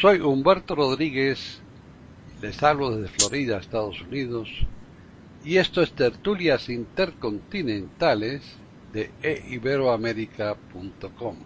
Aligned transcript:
Soy 0.00 0.20
Humberto 0.20 0.74
Rodríguez, 0.74 1.60
les 2.42 2.60
hablo 2.64 2.96
desde 2.96 3.14
Florida, 3.14 3.58
Estados 3.58 4.00
Unidos, 4.00 4.48
y 5.44 5.58
esto 5.58 5.82
es 5.82 5.92
Tertulias 5.92 6.68
Intercontinentales 6.68 8.42
de 8.92 9.12
eiberoamerica.com. 9.22 11.36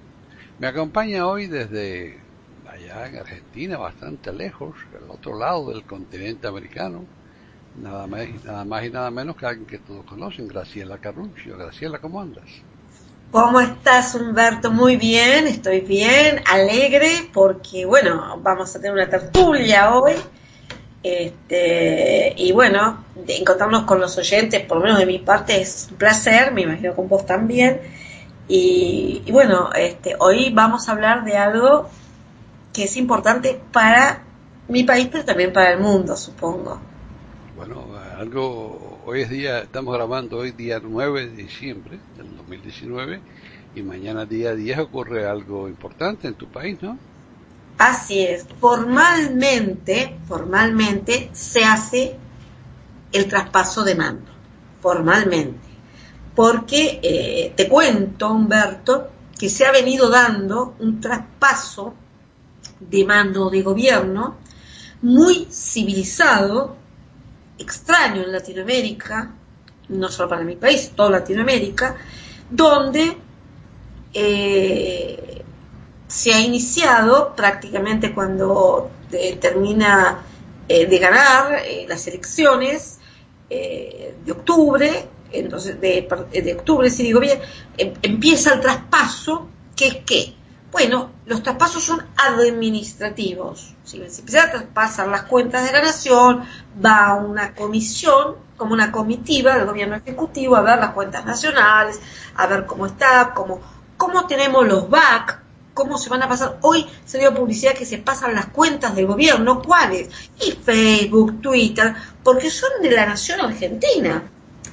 Me 0.58 0.66
acompaña 0.66 1.26
hoy 1.26 1.46
desde 1.46 2.16
allá 2.66 3.08
en 3.08 3.16
Argentina, 3.16 3.76
bastante 3.76 4.32
lejos, 4.32 4.74
al 4.98 5.10
otro 5.10 5.38
lado 5.38 5.68
del 5.68 5.84
continente 5.84 6.46
americano, 6.46 7.04
nada 7.82 8.06
más, 8.06 8.28
nada 8.44 8.64
más 8.64 8.86
y 8.86 8.90
nada 8.90 9.10
menos 9.10 9.36
que 9.36 9.44
alguien 9.44 9.66
que 9.66 9.78
todos 9.78 10.06
conocen, 10.06 10.48
Graciela 10.48 10.96
Carruncio. 10.96 11.58
Graciela, 11.58 11.98
¿cómo 11.98 12.22
andas? 12.22 12.48
¿Cómo 13.30 13.60
estás, 13.60 14.14
Humberto? 14.14 14.70
Muy 14.70 14.96
bien, 14.96 15.46
estoy 15.46 15.80
bien, 15.82 16.42
alegre, 16.50 17.29
porque, 17.34 17.84
bueno, 17.84 18.38
vamos 18.43 18.74
a 18.74 18.80
tener 18.80 18.94
una 18.94 19.06
tertulia 19.06 19.94
hoy. 19.94 20.14
Este, 21.03 22.32
y 22.39 22.53
bueno, 22.53 23.04
encontrarnos 23.26 23.82
con 23.84 24.00
los 24.00 24.17
oyentes, 24.17 24.64
por 24.64 24.79
lo 24.79 24.84
menos 24.84 24.98
de 24.98 25.04
mi 25.04 25.18
parte, 25.18 25.61
es 25.61 25.89
un 25.90 25.98
placer, 25.98 26.53
me 26.53 26.62
imagino 26.62 26.94
con 26.96 27.06
vos 27.06 27.26
también. 27.26 27.82
Y, 28.48 29.22
bueno, 29.31 29.70
este, 29.75 30.17
hoy 30.18 30.50
vamos 30.50 30.89
a 30.89 30.92
hablar 30.92 31.25
de 31.25 31.36
algo 31.36 31.90
que 32.72 32.84
es 32.84 32.97
importante 32.97 33.61
para 33.72 34.22
mi 34.69 34.84
país, 34.84 35.08
pero 35.12 35.27
también 35.27 35.53
para 35.53 35.72
el 35.72 35.81
mundo, 35.81 36.17
supongo. 36.17 36.81
Bueno, 37.58 37.89
algo 38.17 39.00
hoy 39.05 39.22
es 39.22 39.30
día, 39.30 39.58
estamos 39.58 39.92
grabando 39.92 40.36
hoy 40.36 40.53
día 40.53 40.80
9 40.80 41.27
de 41.27 41.42
diciembre 41.42 41.98
del 42.17 42.36
2019 42.36 43.20
y 43.75 43.83
mañana 43.83 44.25
día 44.25 44.55
10 44.55 44.78
ocurre 44.78 45.27
algo 45.27 45.69
importante 45.69 46.28
en 46.28 46.34
tu 46.34 46.47
país, 46.47 46.81
¿no? 46.81 46.97
Así 47.77 48.20
es, 48.20 48.47
formalmente, 48.61 50.19
formalmente 50.28 51.31
se 51.33 51.64
hace 51.64 52.14
el 53.11 53.27
traspaso 53.27 53.83
de 53.83 53.97
mando, 53.97 54.31
formalmente, 54.81 55.69
porque 56.36 57.01
eh, 57.03 57.53
te 57.56 57.69
cuento, 57.69 58.31
Humberto, 58.31 59.11
que 59.36 59.48
se 59.48 59.67
ha 59.67 59.73
venido 59.73 60.09
dando 60.09 60.77
un 60.79 61.01
traspaso 61.01 61.92
de 62.79 63.05
mando 63.05 63.51
de 63.51 63.62
gobierno 63.62 64.36
muy 65.03 65.48
civilizado 65.51 66.77
extraño 67.59 68.23
en 68.23 68.33
Latinoamérica, 68.33 69.33
no 69.89 70.09
solo 70.09 70.28
para 70.28 70.42
mi 70.42 70.56
país, 70.56 70.92
toda 70.95 71.11
Latinoamérica, 71.11 71.97
donde 72.51 73.17
eh, 74.14 75.42
se 76.06 76.33
ha 76.33 76.41
iniciado 76.41 77.34
prácticamente 77.34 78.14
cuando 78.14 78.91
eh, 79.12 79.36
termina 79.36 80.23
eh, 80.69 80.86
de 80.86 80.98
ganar 80.98 81.62
las 81.86 82.06
elecciones 82.06 82.98
de 83.48 84.31
octubre, 84.31 85.09
entonces 85.33 85.81
de, 85.81 86.06
de, 86.31 86.53
octubre, 86.53 86.91
si 86.91 87.03
digo 87.03 87.19
bien, 87.19 87.39
em, 87.79 87.95
empieza 88.03 88.53
el 88.53 88.61
traspaso, 88.61 89.48
que 89.75 89.86
es 89.86 89.97
que 90.05 90.34
bueno, 90.70 91.11
los 91.24 91.42
traspasos 91.42 91.83
son 91.83 92.06
administrativos. 92.16 93.74
Si 93.84 93.98
se 94.08 94.20
empieza 94.20 94.44
a 94.44 94.50
traspasar 94.50 95.08
las 95.08 95.22
cuentas 95.22 95.64
de 95.64 95.72
la 95.72 95.83
nación, 95.83 96.44
va 96.84 97.14
una 97.14 97.55
comisión, 97.55 98.36
como 98.56 98.74
una 98.74 98.92
comitiva 98.92 99.56
del 99.56 99.66
gobierno 99.66 99.96
ejecutivo, 99.96 100.56
a 100.56 100.62
ver 100.62 100.78
las 100.78 100.91
cuentas 100.91 101.24
nacionales, 101.24 102.00
a 102.36 102.46
ver 102.46 102.66
cómo 102.66 102.86
está, 102.86 103.33
cómo, 103.34 103.61
cómo 103.96 104.27
tenemos 104.27 104.66
los 104.66 104.91
BAC, 104.91 105.41
cómo 105.72 105.96
se 105.96 106.11
van 106.11 106.22
a 106.22 106.28
pasar. 106.28 106.58
Hoy 106.61 106.86
se 107.05 107.19
dio 107.19 107.34
publicidad 107.34 107.72
que 107.72 107.86
se 107.86 107.98
pasan 107.98 108.34
las 108.34 108.46
cuentas 108.46 108.94
del 108.94 109.06
gobierno, 109.06 109.62
¿cuáles? 109.62 110.11
Y 110.41 110.52
Facebook, 110.52 111.41
Twitter, 111.41 111.94
porque 112.22 112.50
son 112.50 112.70
de 112.83 112.91
la 112.91 113.06
nación 113.06 113.41
argentina, 113.41 114.22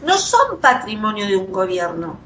no 0.03 0.17
son 0.17 0.59
patrimonio 0.59 1.25
de 1.25 1.37
un 1.37 1.53
gobierno 1.53 2.24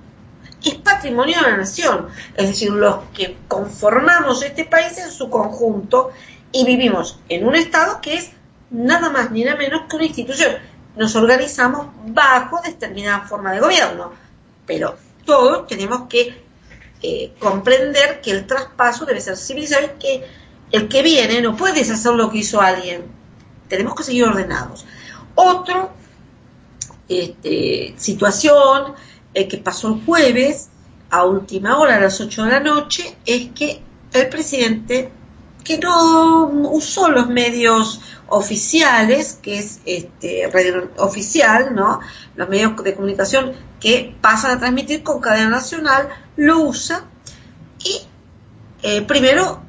es 0.63 0.75
patrimonio 0.75 1.37
de 1.37 1.51
la 1.51 1.57
nación, 1.57 2.07
es 2.35 2.47
decir, 2.47 2.71
los 2.71 2.97
que 3.13 3.37
conformamos 3.47 4.43
este 4.43 4.65
país 4.65 4.97
en 4.97 5.11
su 5.11 5.29
conjunto 5.29 6.11
y 6.51 6.65
vivimos 6.65 7.19
en 7.29 7.47
un 7.47 7.55
Estado 7.55 8.01
que 8.01 8.15
es 8.15 8.31
nada 8.69 9.09
más 9.09 9.31
ni 9.31 9.43
nada 9.43 9.57
menos 9.57 9.83
que 9.89 9.95
una 9.95 10.05
institución. 10.05 10.55
Nos 10.95 11.15
organizamos 11.15 11.87
bajo 12.07 12.59
determinada 12.61 13.21
forma 13.21 13.53
de 13.53 13.59
gobierno, 13.61 14.11
pero 14.65 14.97
todos 15.25 15.67
tenemos 15.67 16.07
que 16.09 16.43
eh, 17.01 17.31
comprender 17.39 18.19
que 18.21 18.31
el 18.31 18.45
traspaso 18.45 19.05
debe 19.05 19.21
ser 19.21 19.37
civilizado 19.37 19.85
y 19.85 19.99
que 19.99 20.27
el 20.71 20.89
que 20.89 21.01
viene 21.01 21.41
no 21.41 21.55
puede 21.55 21.75
deshacer 21.75 22.13
lo 22.13 22.29
que 22.29 22.39
hizo 22.39 22.59
alguien. 22.59 23.05
Tenemos 23.69 23.95
que 23.95 24.03
seguir 24.03 24.25
ordenados. 24.25 24.85
Otra 25.35 25.89
este, 27.07 27.93
situación 27.97 28.95
el 29.39 29.47
que 29.47 29.57
pasó 29.57 29.89
el 29.89 30.05
jueves, 30.05 30.69
a 31.09 31.25
última 31.25 31.77
hora, 31.79 31.95
a 31.95 31.99
las 31.99 32.19
8 32.21 32.45
de 32.45 32.51
la 32.51 32.59
noche, 32.59 33.17
es 33.25 33.49
que 33.49 33.81
el 34.13 34.29
presidente, 34.29 35.11
que 35.63 35.77
no 35.77 36.47
usó 36.71 37.09
los 37.09 37.29
medios 37.29 38.01
oficiales, 38.27 39.39
que 39.41 39.59
es 39.59 39.79
este 39.85 40.49
radio 40.51 40.91
oficial, 40.97 41.73
¿no? 41.73 41.99
Los 42.35 42.49
medios 42.49 42.75
de 42.83 42.95
comunicación 42.95 43.53
que 43.79 44.15
pasan 44.21 44.51
a 44.51 44.59
transmitir 44.59 45.03
con 45.03 45.19
cadena 45.19 45.49
nacional, 45.49 46.09
lo 46.35 46.59
usa 46.59 47.05
y 47.83 48.01
eh, 48.81 49.01
primero 49.01 49.61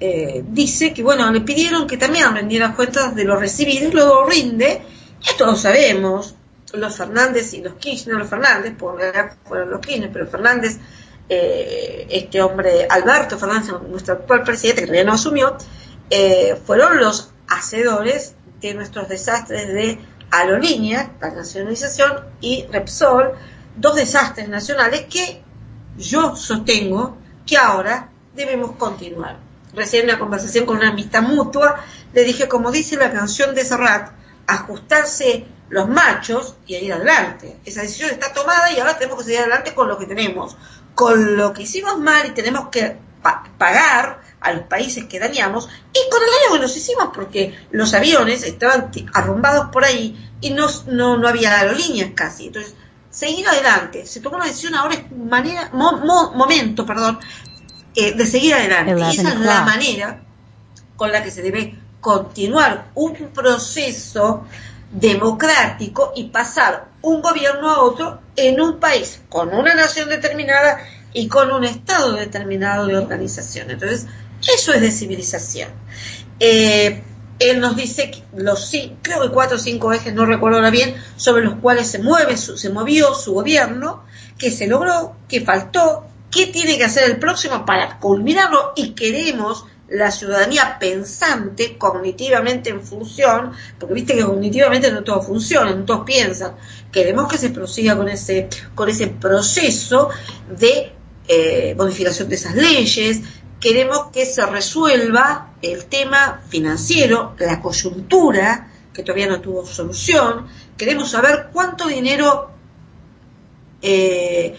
eh, 0.00 0.42
dice 0.48 0.92
que, 0.92 1.02
bueno, 1.02 1.30
le 1.30 1.42
pidieron 1.42 1.86
que 1.86 1.96
también 1.96 2.34
rendiera 2.34 2.74
cuentas 2.74 3.14
de 3.14 3.24
lo 3.24 3.36
recibido 3.36 3.88
y 3.88 3.92
luego 3.92 4.24
rinde, 4.24 4.82
esto 5.24 5.46
lo 5.46 5.56
sabemos, 5.56 6.34
los 6.72 6.96
Fernández 6.96 7.54
y 7.54 7.62
los 7.62 7.74
Kirchner, 7.74 8.16
los 8.16 8.28
Fernández, 8.28 8.74
porque 8.78 9.12
fueron 9.44 9.70
los 9.70 9.80
Kirchner, 9.80 10.10
pero 10.12 10.26
Fernández, 10.26 10.78
eh, 11.28 12.06
este 12.10 12.40
hombre, 12.42 12.86
Alberto 12.88 13.38
Fernández, 13.38 13.72
nuestro 13.88 14.14
actual 14.14 14.42
presidente, 14.42 14.82
que 14.82 14.86
todavía 14.86 15.04
no 15.04 15.14
asumió, 15.14 15.56
eh, 16.10 16.56
fueron 16.64 16.98
los 16.98 17.32
hacedores 17.48 18.34
de 18.60 18.74
nuestros 18.74 19.08
desastres 19.08 19.68
de 19.68 19.98
Aerolínea, 20.30 21.12
la 21.20 21.30
nacionalización, 21.30 22.24
y 22.40 22.66
Repsol, 22.70 23.32
dos 23.76 23.96
desastres 23.96 24.48
nacionales 24.48 25.06
que 25.10 25.42
yo 25.96 26.36
sostengo 26.36 27.16
que 27.46 27.56
ahora 27.56 28.10
debemos 28.34 28.72
continuar. 28.76 29.38
Recién 29.74 30.04
en 30.04 30.10
una 30.10 30.18
conversación 30.18 30.66
con 30.66 30.76
una 30.76 30.90
amistad 30.90 31.22
mutua, 31.22 31.80
le 32.12 32.24
dije, 32.24 32.48
como 32.48 32.70
dice 32.70 32.96
la 32.96 33.10
canción 33.10 33.54
de 33.54 33.64
Serrat, 33.64 34.12
ajustarse 34.46 35.46
los 35.72 35.88
machos 35.88 36.56
y 36.66 36.76
ir 36.76 36.92
adelante. 36.92 37.56
Esa 37.64 37.80
decisión 37.80 38.10
está 38.10 38.30
tomada 38.34 38.70
y 38.70 38.78
ahora 38.78 38.98
tenemos 38.98 39.18
que 39.18 39.24
seguir 39.24 39.40
adelante 39.40 39.72
con 39.72 39.88
lo 39.88 39.98
que 39.98 40.04
tenemos, 40.04 40.54
con 40.94 41.38
lo 41.38 41.54
que 41.54 41.62
hicimos 41.62 41.98
mal 41.98 42.26
y 42.26 42.32
tenemos 42.32 42.68
que 42.68 42.98
pagar 43.56 44.20
a 44.40 44.52
los 44.52 44.64
países 44.64 45.06
que 45.06 45.18
dañamos 45.18 45.70
y 45.94 46.10
con 46.10 46.20
el 46.22 46.28
daño 46.28 46.54
que 46.54 46.60
nos 46.60 46.76
hicimos 46.76 47.08
porque 47.14 47.58
los 47.70 47.94
aviones 47.94 48.42
estaban 48.42 48.90
arrumbados 49.14 49.70
por 49.70 49.84
ahí 49.84 50.30
y 50.42 50.50
no, 50.50 50.66
no, 50.88 51.26
había 51.26 51.58
aerolíneas 51.58 52.10
casi. 52.14 52.48
Entonces, 52.48 52.74
seguir 53.08 53.48
adelante. 53.48 54.04
Se 54.04 54.20
tomó 54.20 54.36
una 54.36 54.44
decisión 54.44 54.74
ahora 54.74 54.94
es 54.96 55.10
manera, 55.10 55.70
momento, 55.72 56.84
perdón, 56.84 57.18
eh, 57.94 58.12
de 58.12 58.26
seguir 58.26 58.52
adelante. 58.52 58.94
Y 58.98 59.18
esa 59.18 59.28
es 59.30 59.40
la 59.40 59.62
manera 59.62 60.22
con 60.96 61.10
la 61.10 61.22
que 61.22 61.30
se 61.30 61.40
debe 61.40 61.78
continuar 62.02 62.90
un 62.94 63.14
proceso 63.32 64.44
democrático 64.92 66.12
y 66.14 66.24
pasar 66.24 66.88
un 67.00 67.22
gobierno 67.22 67.70
a 67.70 67.80
otro 67.80 68.20
en 68.36 68.60
un 68.60 68.78
país 68.78 69.22
con 69.28 69.52
una 69.54 69.74
nación 69.74 70.08
determinada 70.08 70.78
y 71.12 71.28
con 71.28 71.50
un 71.50 71.64
estado 71.64 72.12
determinado 72.12 72.86
de 72.86 72.96
organización. 72.96 73.70
Entonces, 73.70 74.06
eso 74.54 74.72
es 74.72 74.80
de 74.80 74.90
civilización. 74.90 75.70
Eh, 76.38 77.02
él 77.38 77.60
nos 77.60 77.76
dice 77.76 78.10
los 78.36 78.70
creo 79.02 79.22
que 79.22 79.30
cuatro 79.30 79.56
o 79.56 79.60
cinco 79.60 79.92
ejes, 79.92 80.14
no 80.14 80.26
recuerdo 80.26 80.58
ahora 80.58 80.70
bien, 80.70 80.94
sobre 81.16 81.44
los 81.44 81.54
cuales 81.56 81.88
se 81.88 81.98
mueve, 81.98 82.36
se 82.36 82.70
movió 82.70 83.14
su 83.14 83.34
gobierno, 83.34 84.04
que 84.38 84.50
se 84.50 84.66
logró, 84.66 85.16
que 85.28 85.40
faltó, 85.40 86.06
qué 86.30 86.46
tiene 86.46 86.78
que 86.78 86.84
hacer 86.84 87.10
el 87.10 87.18
próximo 87.18 87.64
para 87.66 87.98
culminarlo 87.98 88.72
y 88.76 88.90
queremos 88.90 89.66
la 89.92 90.10
ciudadanía 90.10 90.78
pensante, 90.78 91.76
cognitivamente 91.76 92.70
en 92.70 92.82
función, 92.82 93.52
porque 93.78 93.94
viste 93.94 94.14
que 94.14 94.24
cognitivamente 94.24 94.90
no 94.90 95.04
todo 95.04 95.22
funciona, 95.22 95.74
no 95.74 95.84
todos 95.84 96.04
piensan. 96.04 96.56
Queremos 96.90 97.30
que 97.30 97.38
se 97.38 97.50
prosiga 97.50 97.96
con 97.96 98.08
ese, 98.08 98.48
con 98.74 98.88
ese 98.88 99.08
proceso 99.08 100.08
de 100.48 100.92
eh, 101.28 101.74
modificación 101.76 102.28
de 102.28 102.34
esas 102.34 102.54
leyes, 102.54 103.20
queremos 103.60 104.10
que 104.12 104.26
se 104.26 104.44
resuelva 104.44 105.54
el 105.62 105.84
tema 105.84 106.42
financiero, 106.48 107.34
la 107.38 107.60
coyuntura, 107.60 108.68
que 108.92 109.02
todavía 109.02 109.28
no 109.28 109.40
tuvo 109.40 109.64
solución, 109.64 110.46
queremos 110.76 111.10
saber 111.10 111.48
cuánto 111.52 111.86
dinero 111.86 112.50
eh, 113.80 114.56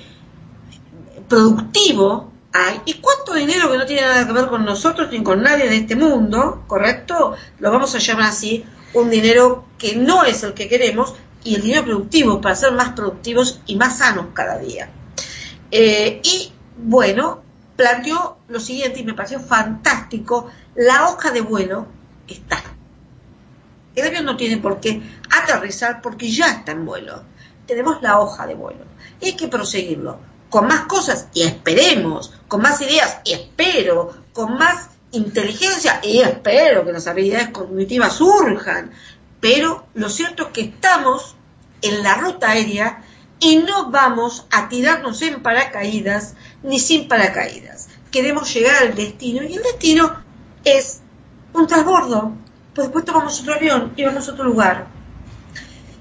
productivo 1.28 2.33
hay. 2.54 2.82
¿Y 2.86 2.94
cuánto 2.96 3.34
dinero 3.34 3.70
que 3.72 3.78
no 3.78 3.86
tiene 3.86 4.04
nada 4.04 4.26
que 4.26 4.34
ver 4.34 4.48
con 4.48 4.64
nosotros 4.64 5.10
ni 5.12 5.24
con 5.24 5.42
nadie 5.42 5.68
de 5.68 5.78
este 5.78 5.96
mundo, 5.96 6.64
correcto? 6.68 7.36
Lo 7.60 7.72
vamos 7.72 7.94
a 7.96 8.00
llamar 8.00 8.30
así, 8.30 8.64
un 8.94 9.10
dinero 9.10 9.66
que 9.78 9.96
no 9.96 10.24
es 10.24 10.44
el 10.44 10.54
que 10.54 10.70
queremos 10.70 11.16
y 11.44 11.56
el 11.56 11.64
dinero 11.64 11.84
productivo 11.84 12.40
para 12.40 12.56
ser 12.56 12.72
más 12.74 12.90
productivos 12.90 13.60
y 13.66 13.76
más 13.76 13.98
sanos 13.98 14.28
cada 14.34 14.60
día. 14.60 14.90
Eh, 15.72 16.22
y 16.24 16.54
bueno, 16.78 17.42
planteó 17.76 18.38
lo 18.48 18.60
siguiente 18.60 19.00
y 19.00 19.04
me 19.04 19.14
pareció 19.14 19.40
fantástico, 19.40 20.50
la 20.76 21.10
hoja 21.10 21.32
de 21.32 21.42
vuelo 21.42 21.88
está. 22.28 22.62
El 23.96 24.08
avión 24.08 24.26
no 24.26 24.38
tiene 24.38 24.58
por 24.58 24.80
qué 24.80 25.02
aterrizar 25.30 26.02
porque 26.02 26.32
ya 26.32 26.48
está 26.48 26.72
en 26.72 26.86
vuelo. 26.86 27.24
Tenemos 27.68 28.02
la 28.02 28.20
hoja 28.20 28.48
de 28.48 28.56
vuelo. 28.56 28.86
Y 29.22 29.28
hay 29.28 29.36
que 29.36 29.48
proseguirlo 29.48 30.33
con 30.54 30.68
más 30.68 30.82
cosas 30.82 31.30
y 31.34 31.42
esperemos, 31.42 32.32
con 32.48 32.62
más 32.62 32.80
ideas 32.80 33.22
y 33.24 33.34
espero, 33.34 34.16
con 34.34 34.56
más 34.56 34.92
inteligencia 35.12 36.00
y 36.04 36.20
espero 36.20 36.86
que 36.86 36.92
las 36.92 37.08
habilidades 37.08 37.50
cognitivas 37.50 38.14
surjan. 38.14 38.92
Pero 39.40 39.88
lo 39.96 40.10
cierto 40.10 40.44
es 40.44 40.50
que 40.50 40.62
estamos 40.62 41.36
en 41.82 42.04
la 42.04 42.14
ruta 42.14 42.52
aérea 42.52 43.02
y 43.40 43.58
no 43.58 43.90
vamos 43.90 44.46
a 44.52 44.70
tirarnos 44.70 45.24
en 45.24 45.42
paracaídas 45.42 46.36
ni 46.62 46.78
sin 46.78 47.08
paracaídas. 47.08 47.90
Queremos 48.12 48.54
llegar 48.54 48.76
al 48.76 48.94
destino 48.94 49.42
y 49.42 49.56
el 49.56 49.64
destino 49.64 50.24
es 50.64 51.02
un 51.54 51.66
transbordo. 51.66 52.32
Pues 52.76 52.90
después 52.90 53.06
tomamos 53.06 53.42
otro 53.42 53.56
avión 53.56 53.94
y 53.96 54.04
vamos 54.04 54.30
a 54.30 54.34
otro 54.34 54.44
lugar. 54.44 54.86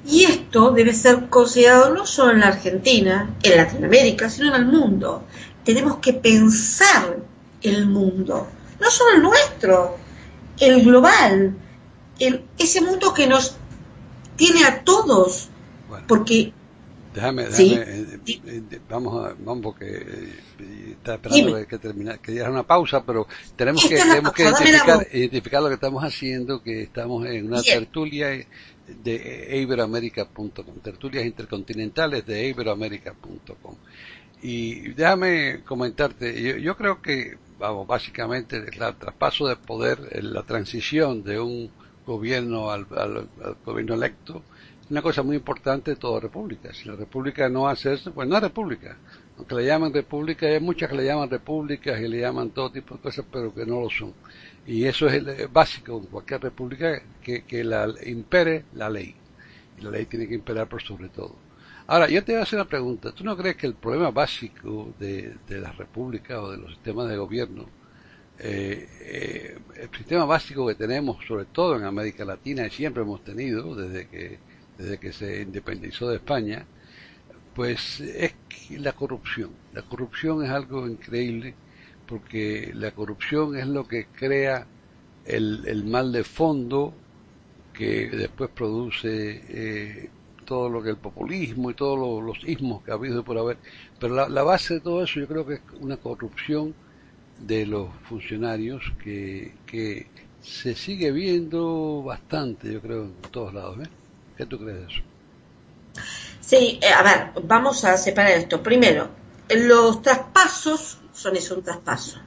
Y 0.05 0.25
esto 0.25 0.73
debe 0.73 0.93
ser 0.95 1.29
considerado 1.29 1.95
no 1.95 2.07
solo 2.07 2.33
en 2.33 2.41
la 2.41 2.49
Argentina, 2.49 3.35
en 3.43 3.57
Latinoamérica, 3.57 4.29
sino 4.29 4.49
en 4.49 4.55
el 4.55 4.67
mundo. 4.67 5.25
Tenemos 5.65 5.99
que 5.99 6.13
pensar 6.13 7.19
el 7.63 7.87
mundo, 7.87 8.49
no 8.81 8.91
solo 8.91 9.17
el 9.17 9.23
nuestro, 9.23 9.97
el 10.59 10.83
global, 10.83 11.55
el, 12.19 12.45
ese 12.59 12.81
mundo 12.81 13.15
que 13.15 13.29
nos 13.29 13.57
tiene 14.37 14.65
a 14.65 14.83
todos, 14.83 15.49
porque 16.09 16.53
Déjame, 17.15 17.45
déjame 17.45 17.75
eh, 17.75 18.21
eh, 18.27 18.81
vamos, 18.89 19.27
a, 19.27 19.35
vamos 19.39 19.63
porque 19.63 19.85
eh, 19.87 20.93
está 20.93 21.15
esperando 21.15 21.67
que, 21.67 21.79
terminar, 21.79 22.19
que 22.21 22.33
diera 22.33 22.51
una 22.51 22.63
pausa, 22.63 23.05
pero 23.05 23.27
tenemos 23.55 23.85
que, 23.85 23.97
tenemos 23.97 24.33
que 24.33 24.45
identificar, 24.45 25.07
identificar, 25.13 25.63
lo 25.63 25.69
que 25.69 25.75
estamos 25.75 26.03
haciendo, 26.03 26.63
que 26.63 26.83
estamos 26.83 27.27
en 27.27 27.49
una 27.49 27.63
tertulia 27.63 28.31
de 28.87 29.59
iberoamérica.com, 29.61 30.53
tertulias 30.83 31.25
intercontinentales 31.25 32.27
de 32.27 32.49
iberoamérica.com. 32.49 33.77
Y 34.43 34.89
déjame 34.95 35.63
comentarte, 35.65 36.61
yo, 36.61 36.77
creo 36.77 37.01
que, 37.01 37.39
vamos, 37.59 37.87
básicamente 37.87 38.57
el 38.57 38.71
traspaso 38.97 39.47
de 39.47 39.57
poder, 39.57 40.23
la 40.25 40.43
transición 40.43 41.23
de 41.23 41.39
un 41.39 41.71
gobierno 42.05 42.71
al, 42.71 42.87
gobierno 43.65 43.95
electo, 43.95 44.43
es 44.85 44.91
una 44.91 45.01
cosa 45.01 45.23
muy 45.23 45.37
importante 45.37 45.93
de 45.93 45.97
toda 45.97 46.21
república. 46.21 46.75
Si 46.75 46.89
la 46.89 46.97
república 46.97 47.49
no 47.49 47.69
hace 47.69 47.95
eso, 47.95 48.13
pues 48.13 48.29
no 48.29 48.37
es 48.37 48.43
república. 48.43 48.97
Aunque 49.37 49.55
le 49.55 49.67
llaman 49.67 49.93
república, 49.93 50.47
hay 50.47 50.61
muchas 50.61 50.91
que 50.91 50.97
le 50.97 51.05
llaman 51.05 51.31
repúblicas 51.31 51.99
y 52.01 52.09
le 52.09 52.21
llaman 52.21 52.51
todo 52.51 52.71
tipo 52.71 52.95
de 52.97 53.01
cosas, 53.01 53.25
pero 53.31 53.55
que 53.55 53.65
no 53.65 53.81
lo 53.81 53.91
son. 53.91 54.13
Y 54.67 54.85
eso 54.85 55.07
es 55.09 55.15
el, 55.15 55.49
básico 55.49 55.99
en 55.99 56.07
cualquier 56.07 56.43
república, 56.43 57.03
que, 57.23 57.65
la 57.65 57.93
impere 58.05 58.65
la 58.75 58.89
ley. 58.91 59.15
Y 59.79 59.83
la 59.83 59.91
ley 59.91 60.07
tiene 60.07 60.29
que 60.29 60.35
imperar 60.35 60.69
por 60.69 60.83
sobre 60.83 61.09
todo. 61.09 61.35
Ahora, 61.87 62.09
yo 62.09 62.23
te 62.23 62.33
voy 62.33 62.41
a 62.41 62.45
hacer 62.45 62.59
una 62.59 62.69
pregunta. 62.69 63.13
¿Tú 63.13 63.25
no 63.25 63.37
crees 63.37 63.57
que 63.57 63.67
el 63.67 63.75
problema 63.75 64.11
básico 64.11 64.95
de, 64.99 65.35
de 65.49 65.61
las 65.61 65.77
repúblicas 65.77 66.39
o 66.39 66.51
de 66.51 66.59
los 66.59 66.71
sistemas 66.71 67.09
de 67.09 67.17
gobierno, 67.17 67.67
eh, 68.39 68.89
eh, 69.01 69.59
el 69.77 69.91
sistema 69.97 70.25
básico 70.25 70.67
que 70.67 70.75
tenemos, 70.75 71.25
sobre 71.27 71.45
todo 71.47 71.77
en 71.77 71.85
América 71.85 72.25
Latina, 72.25 72.67
y 72.67 72.71
siempre 72.71 73.03
hemos 73.03 73.23
tenido 73.23 73.75
desde 73.77 74.09
que, 74.09 74.39
desde 74.77 74.99
que 74.99 75.13
se 75.13 75.43
independizó 75.43 76.09
de 76.09 76.17
España, 76.17 76.67
pues 77.55 78.01
es 78.01 78.35
la 78.71 78.93
corrupción. 78.93 79.51
La 79.73 79.83
corrupción 79.83 80.45
es 80.45 80.51
algo 80.51 80.87
increíble 80.89 81.55
porque 82.07 82.73
la 82.75 82.91
corrupción 82.93 83.57
es 83.57 83.67
lo 83.67 83.87
que 83.87 84.07
crea 84.07 84.67
el, 85.25 85.85
mal 85.85 86.13
de 86.13 86.25
fondo 86.25 86.93
que 87.73 88.11
después 88.11 88.51
produce 88.51 89.43
eh, 89.49 90.11
todo 90.45 90.69
lo 90.69 90.83
que 90.83 90.91
el 90.91 90.97
populismo 90.97 91.71
y 91.71 91.75
todos 91.75 92.23
los 92.23 92.47
ismos 92.47 92.83
que 92.83 92.91
ha 92.91 92.95
habido 92.95 93.25
por 93.25 93.39
haber. 93.39 93.59
Pero 93.99 94.29
la, 94.29 94.43
base 94.43 94.75
de 94.75 94.81
todo 94.81 95.03
eso 95.03 95.21
yo 95.21 95.29
creo 95.29 95.47
que 95.47 95.55
es 95.55 95.61
una 95.81 95.97
corrupción 95.97 96.75
de 97.39 97.67
los 97.67 97.89
funcionarios 98.09 98.83
que, 99.03 99.55
que 99.67 100.07
se 100.43 100.75
sigue 100.75 101.13
viendo 101.13 102.03
bastante, 102.03 102.73
yo 102.73 102.81
creo, 102.81 103.05
en 103.05 103.15
todos 103.31 103.55
lados. 103.55 103.79
¿eh? 103.79 103.89
¿Qué 104.37 104.47
tú 104.47 104.59
crees 104.59 104.81
de 104.81 104.87
eso? 104.93 105.12
Sí, 106.45 106.79
eh, 106.83 106.93
a 106.93 107.03
ver, 107.03 107.31
vamos 107.45 107.85
a 107.85 107.97
separar 107.97 108.33
esto. 108.33 108.63
Primero, 108.63 109.09
los 109.49 110.03
traspasos 110.03 110.99
son 111.15 111.37
eso, 111.37 111.55
un 111.55 111.63
traspaso. 111.63 112.19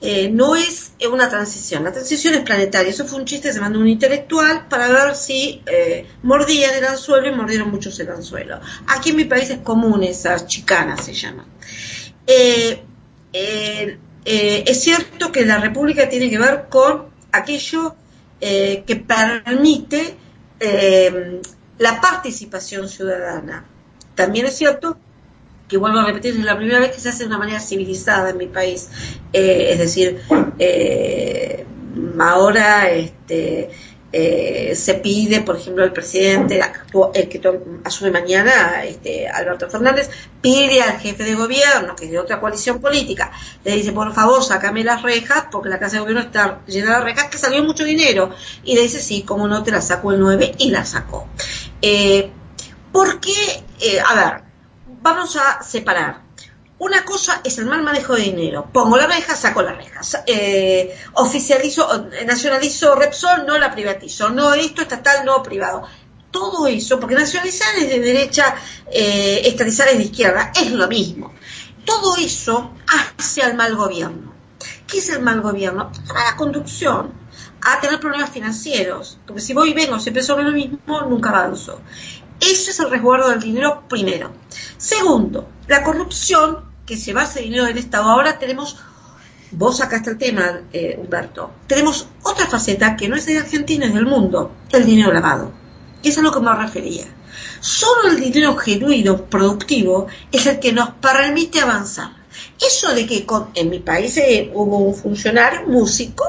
Eh, 0.00 0.28
no 0.28 0.54
es 0.54 0.92
una 1.10 1.28
transición, 1.28 1.82
la 1.84 1.92
transición 1.92 2.34
es 2.34 2.40
planetaria. 2.42 2.90
Eso 2.90 3.06
fue 3.06 3.18
un 3.18 3.24
chiste, 3.24 3.52
se 3.52 3.60
mandó 3.60 3.80
un 3.80 3.88
intelectual 3.88 4.68
para 4.68 4.88
ver 4.88 5.16
si 5.16 5.62
eh, 5.66 6.06
mordían 6.22 6.74
el 6.74 6.84
anzuelo 6.84 7.28
y 7.28 7.34
mordieron 7.34 7.70
muchos 7.70 7.98
el 7.98 8.10
anzuelo. 8.10 8.60
Aquí 8.86 9.10
en 9.10 9.16
mi 9.16 9.24
país 9.24 9.50
es 9.50 9.58
común 9.58 10.02
esas 10.02 10.46
chicanas, 10.46 11.04
se 11.04 11.14
llaman. 11.14 11.46
Eh, 12.26 12.82
es 14.22 14.80
cierto 14.80 15.32
que 15.32 15.44
la 15.44 15.58
república 15.58 16.08
tiene 16.08 16.28
que 16.28 16.38
ver 16.38 16.66
con 16.68 17.06
aquello 17.32 17.94
que 18.40 19.04
permite 19.06 20.16
la 21.78 22.00
participación 22.00 22.88
ciudadana. 22.88 23.64
También 24.14 24.46
es 24.46 24.56
cierto 24.56 24.96
que 25.68 25.76
vuelvo 25.76 25.98
a 25.98 26.06
repetir, 26.06 26.36
es 26.36 26.44
la 26.44 26.56
primera 26.56 26.78
vez 26.78 26.92
que 26.92 27.00
se 27.00 27.08
hace 27.08 27.24
de 27.24 27.28
una 27.28 27.38
manera 27.38 27.60
civilizada 27.60 28.30
en 28.30 28.38
mi 28.38 28.46
país. 28.46 28.88
Eh, 29.32 29.68
es 29.72 29.78
decir, 29.78 30.20
eh, 30.58 31.66
ahora 32.18 32.88
este, 32.90 33.70
eh, 34.18 34.74
se 34.74 34.94
pide, 34.94 35.42
por 35.42 35.58
ejemplo, 35.58 35.84
el 35.84 35.92
presidente, 35.92 36.58
el 37.12 37.28
que 37.28 37.38
asume 37.84 38.10
mañana, 38.10 38.82
este, 38.82 39.28
Alberto 39.28 39.68
Fernández, 39.68 40.08
pide 40.40 40.80
al 40.80 40.98
jefe 40.98 41.22
de 41.22 41.34
gobierno, 41.34 41.94
que 41.94 42.06
es 42.06 42.10
de 42.10 42.18
otra 42.18 42.40
coalición 42.40 42.80
política, 42.80 43.30
le 43.62 43.72
dice, 43.72 43.92
por 43.92 44.14
favor, 44.14 44.42
sácame 44.42 44.84
las 44.84 45.02
rejas, 45.02 45.48
porque 45.52 45.68
la 45.68 45.78
casa 45.78 45.96
de 45.96 46.00
gobierno 46.00 46.22
está 46.22 46.62
llena 46.66 46.96
de 46.96 47.04
rejas, 47.04 47.26
que 47.26 47.36
salió 47.36 47.62
mucho 47.62 47.84
dinero. 47.84 48.30
Y 48.64 48.74
le 48.74 48.84
dice, 48.84 49.02
sí, 49.02 49.20
como 49.20 49.48
no, 49.48 49.62
te 49.62 49.70
la 49.70 49.82
saco 49.82 50.12
el 50.12 50.20
9, 50.20 50.54
y 50.60 50.70
la 50.70 50.86
sacó. 50.86 51.28
Eh, 51.82 52.30
porque, 52.92 53.34
a 54.02 54.14
ver, 54.14 54.42
vamos 55.02 55.36
a 55.36 55.62
separar. 55.62 56.25
Una 56.78 57.04
cosa 57.04 57.40
es 57.42 57.56
el 57.58 57.66
mal 57.66 57.82
manejo 57.82 58.14
de 58.14 58.22
dinero. 58.22 58.68
Pongo 58.70 58.98
la 58.98 59.06
reja, 59.06 59.34
saco 59.34 59.62
la 59.62 59.72
reja. 59.72 60.00
Eh, 60.26 60.94
oficializo, 61.14 62.08
nacionalizo 62.26 62.94
Repsol, 62.94 63.46
no 63.46 63.56
la 63.58 63.72
privatizo. 63.72 64.28
No 64.28 64.52
esto 64.52 64.82
estatal, 64.82 65.24
no 65.24 65.42
privado. 65.42 65.84
Todo 66.30 66.66
eso, 66.66 67.00
porque 67.00 67.14
nacionalizar 67.14 67.76
es 67.76 67.88
de 67.88 68.00
derecha, 68.00 68.54
eh, 68.90 69.40
estatizar 69.44 69.88
es 69.88 69.96
de 69.96 70.04
izquierda, 70.04 70.52
es 70.54 70.70
lo 70.70 70.86
mismo. 70.86 71.32
Todo 71.86 72.16
eso 72.16 72.72
hace 73.16 73.42
al 73.42 73.54
mal 73.54 73.74
gobierno. 73.74 74.34
¿Qué 74.86 74.98
es 74.98 75.08
el 75.08 75.22
mal 75.22 75.40
gobierno? 75.40 75.90
A 76.14 76.30
la 76.30 76.36
conducción, 76.36 77.12
a 77.62 77.80
tener 77.80 77.98
problemas 78.00 78.30
financieros. 78.30 79.18
Porque 79.26 79.40
si 79.40 79.54
voy 79.54 79.70
y 79.70 79.74
vengo 79.74 79.98
siempre 79.98 80.22
sobre 80.22 80.44
lo 80.44 80.52
mismo, 80.52 81.00
nunca 81.02 81.30
avanzo. 81.30 81.80
Ese 82.48 82.70
es 82.70 82.78
el 82.78 82.90
resguardo 82.90 83.28
del 83.30 83.40
dinero 83.40 83.82
primero. 83.88 84.30
Segundo, 84.78 85.48
la 85.66 85.82
corrupción 85.82 86.64
que 86.86 86.96
se 86.96 87.12
basa 87.12 87.40
en 87.40 87.46
dinero 87.46 87.64
del 87.64 87.78
Estado. 87.78 88.04
Ahora 88.04 88.38
tenemos, 88.38 88.78
vos 89.50 89.78
sacaste 89.78 90.10
el 90.10 90.18
tema, 90.18 90.60
eh, 90.72 90.96
Humberto, 90.96 91.50
tenemos 91.66 92.06
otra 92.22 92.46
faceta 92.46 92.94
que 92.94 93.08
no 93.08 93.16
es 93.16 93.26
de 93.26 93.38
Argentina, 93.38 93.86
es 93.86 93.94
del 93.94 94.06
mundo, 94.06 94.52
el 94.70 94.86
dinero 94.86 95.12
lavado. 95.12 95.50
Eso 96.04 96.12
es 96.12 96.18
a 96.18 96.22
lo 96.22 96.30
que 96.30 96.38
me 96.38 96.54
refería. 96.54 97.06
Solo 97.58 98.10
el 98.10 98.20
dinero 98.20 98.54
genuino, 98.56 99.24
productivo, 99.24 100.06
es 100.30 100.46
el 100.46 100.60
que 100.60 100.72
nos 100.72 100.90
permite 100.90 101.60
avanzar. 101.60 102.12
Eso 102.64 102.94
de 102.94 103.06
que 103.06 103.26
en 103.54 103.70
mi 103.70 103.80
país 103.80 104.16
eh, 104.18 104.52
hubo 104.54 104.78
un 104.78 104.94
funcionario, 104.94 105.66
músico, 105.66 106.24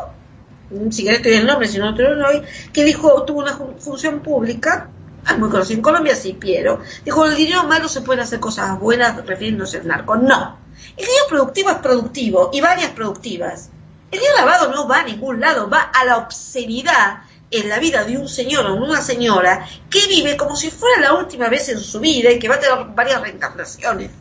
si 0.89 1.03
querés 1.03 1.21
te 1.21 1.29
doy 1.29 1.38
el 1.38 1.45
nombre, 1.45 1.67
si 1.67 1.77
no 1.77 1.93
te 1.93 2.01
lo 2.01 2.17
doy, 2.17 2.41
que 2.74 2.83
dijo, 2.83 3.24
tuvo 3.24 3.41
una 3.41 3.55
función 3.77 4.21
pública 4.21 4.89
muy 5.38 5.50
conocido 5.50 5.77
en 5.77 5.81
Colombia, 5.81 6.15
sí, 6.15 6.34
Piero, 6.34 6.81
dijo, 7.03 7.25
el 7.25 7.36
dinero 7.36 7.63
malo 7.65 7.88
se 7.89 8.01
pueden 8.01 8.24
hacer 8.24 8.39
cosas 8.39 8.79
buenas 8.79 9.15
refiriéndose 9.25 9.79
al 9.79 9.88
narco. 9.88 10.15
No, 10.15 10.57
el 10.96 11.05
dinero 11.05 11.25
productivo 11.29 11.69
es 11.72 11.77
productivo 11.77 12.50
y 12.53 12.62
varias 12.62 12.91
productivas. 12.91 13.69
El 14.12 14.19
dinero 14.19 14.38
lavado 14.38 14.72
no 14.72 14.88
va 14.88 15.01
a 15.01 15.03
ningún 15.03 15.39
lado, 15.39 15.69
va 15.69 15.81
a 15.81 16.05
la 16.05 16.17
obscenidad 16.17 17.24
en 17.50 17.69
la 17.69 17.79
vida 17.79 18.03
de 18.03 18.17
un 18.17 18.27
señor 18.27 18.65
o 18.65 18.75
una 18.75 19.01
señora 19.01 19.65
que 19.89 20.05
vive 20.07 20.36
como 20.36 20.55
si 20.55 20.69
fuera 20.69 21.01
la 21.01 21.13
última 21.13 21.48
vez 21.50 21.69
en 21.69 21.79
su 21.79 22.00
vida 22.00 22.31
y 22.31 22.39
que 22.39 22.50
va 22.50 22.55
a 22.55 22.60
tener 22.60 22.86
varias 22.93 23.22
reencarnaciones. 23.22 24.12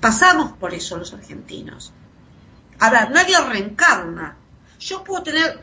Pasamos 0.00 0.52
por 0.52 0.72
eso 0.72 0.96
los 0.96 1.12
argentinos. 1.12 1.92
Ahora, 2.78 3.08
nadie 3.10 3.38
reencarna. 3.38 4.36
Yo 4.78 5.04
puedo 5.04 5.22
tener 5.22 5.60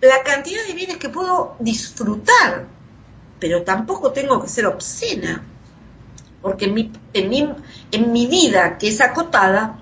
la 0.00 0.22
cantidad 0.22 0.64
de 0.66 0.72
bienes 0.72 0.96
que 0.96 1.10
puedo 1.10 1.56
disfrutar, 1.58 2.66
pero 3.38 3.62
tampoco 3.62 4.12
tengo 4.12 4.40
que 4.40 4.48
ser 4.48 4.66
obscena, 4.66 5.42
porque 6.42 6.66
en 6.66 6.74
mi, 6.74 6.92
en 7.12 7.28
mi, 7.28 7.48
en 7.92 8.12
mi 8.12 8.26
vida, 8.26 8.78
que 8.78 8.88
es 8.88 9.00
acotada, 9.00 9.78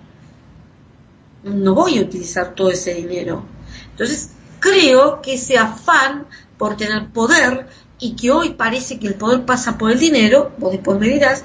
no 1.42 1.74
voy 1.74 1.98
a 1.98 2.02
utilizar 2.02 2.54
todo 2.54 2.70
ese 2.70 2.94
dinero. 2.94 3.44
Entonces, 3.90 4.30
creo 4.60 5.20
que 5.20 5.34
ese 5.34 5.58
afán 5.58 6.26
por 6.56 6.76
tener 6.76 7.10
poder 7.10 7.68
y 7.98 8.16
que 8.16 8.30
hoy 8.30 8.50
parece 8.50 8.98
que 8.98 9.06
el 9.06 9.14
poder 9.14 9.44
pasa 9.44 9.78
por 9.78 9.90
el 9.90 9.98
dinero, 9.98 10.52
vos 10.58 10.72
después 10.72 10.98
me 10.98 11.08
dirás, 11.08 11.44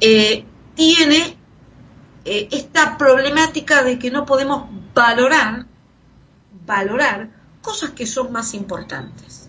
eh, 0.00 0.44
tiene 0.74 1.36
eh, 2.24 2.48
esta 2.50 2.96
problemática 2.96 3.82
de 3.82 3.98
que 3.98 4.10
no 4.10 4.24
podemos 4.24 4.68
valorar, 4.94 5.66
valorar 6.66 7.30
cosas 7.60 7.90
que 7.90 8.06
son 8.06 8.32
más 8.32 8.54
importantes. 8.54 9.43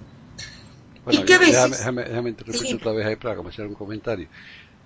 Y 1.12 1.18
a 1.32 1.38
veces... 1.38 1.86
Déjame, 1.86 2.36
otra 2.76 2.92
vez 2.94 3.06
ahí 3.06 3.16
para 3.16 3.36
comenzar 3.36 3.68
un 3.68 3.76
comentario. 3.76 4.28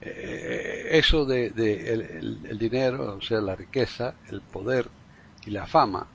Eh, 0.02 0.90
eso 0.92 1.26
de, 1.26 1.48
el, 1.48 2.58
dinero, 2.58 3.18
o 3.18 3.22
sea, 3.22 3.42
la 3.42 3.56
riqueza, 3.56 4.16
el 4.30 4.42
poder 4.42 4.90
y 5.46 5.52
la 5.52 5.66
fama, 5.66 6.08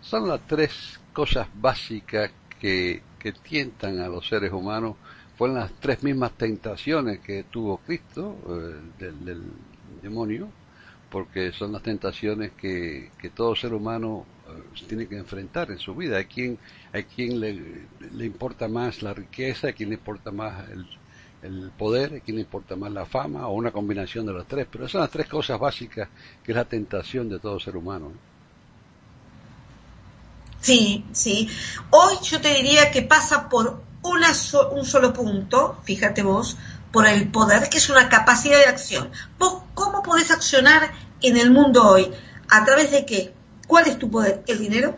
son 0.00 0.28
las 0.28 0.40
tres 0.46 1.00
cosas 1.12 1.48
básicas 1.54 2.30
que, 2.60 3.02
que 3.18 3.32
tientan 3.32 4.00
a 4.00 4.08
los 4.08 4.26
seres 4.28 4.52
humanos. 4.52 4.96
Fueron 5.36 5.56
las 5.56 5.72
tres 5.74 6.02
mismas 6.02 6.32
tentaciones 6.32 7.20
que 7.20 7.44
tuvo 7.44 7.78
Cristo 7.78 8.36
eh, 8.48 9.04
del, 9.24 9.42
demonio, 10.02 10.48
porque 11.10 11.52
son 11.52 11.72
las 11.72 11.82
tentaciones 11.82 12.52
que, 12.52 13.10
que 13.18 13.30
todo 13.30 13.54
ser 13.56 13.72
humano 13.72 14.26
tiene 14.86 15.06
que 15.06 15.16
enfrentar 15.16 15.70
en 15.70 15.78
su 15.78 15.94
vida. 15.94 16.18
Hay 16.18 16.26
quien, 16.26 16.58
hay 16.92 17.04
quien 17.04 17.40
le, 17.40 18.24
importa 18.24 18.68
más 18.68 19.02
la 19.02 19.14
riqueza, 19.14 19.68
a 19.68 19.72
quien 19.72 19.90
le 19.90 19.96
importa 19.96 20.30
más 20.30 20.64
el, 20.70 21.70
poder, 21.78 22.16
a 22.16 22.20
quien 22.20 22.36
le 22.36 22.42
importa 22.42 22.74
más 22.76 22.90
la 22.90 23.06
fama, 23.06 23.46
o 23.46 23.54
una 23.54 23.70
combinación 23.70 24.26
de 24.26 24.32
las 24.32 24.46
tres, 24.46 24.66
pero 24.70 24.88
son 24.88 25.02
las 25.02 25.10
tres 25.10 25.28
cosas 25.28 25.58
básicas 25.58 26.08
que 26.42 26.52
es 26.52 26.56
la 26.56 26.64
tentación 26.64 27.28
de 27.28 27.38
todo 27.38 27.60
ser 27.60 27.76
humano. 27.76 28.12
Sí, 30.60 31.04
sí. 31.12 31.48
Hoy 31.90 32.16
yo 32.22 32.40
te 32.40 32.54
diría 32.54 32.90
que 32.90 33.02
pasa 33.02 33.48
por 33.48 33.80
una 34.02 34.32
un 34.72 34.84
solo 34.84 35.12
punto, 35.12 35.78
fíjate 35.84 36.22
vos, 36.22 36.56
por 36.90 37.06
el 37.06 37.28
poder, 37.30 37.68
que 37.68 37.78
es 37.78 37.88
una 37.90 38.08
capacidad 38.08 38.58
de 38.58 38.66
acción. 38.66 39.10
¿Vos 39.38 39.62
cómo 39.74 40.02
podés 40.02 40.30
accionar 40.30 40.90
en 41.22 41.36
el 41.36 41.50
mundo 41.50 41.86
hoy? 41.86 42.10
¿A 42.48 42.64
través 42.64 42.90
de 42.90 43.04
qué? 43.04 43.37
¿Cuál 43.68 43.86
es 43.86 43.98
tu 43.98 44.10
poder? 44.10 44.42
¿El 44.48 44.58
dinero? 44.58 44.96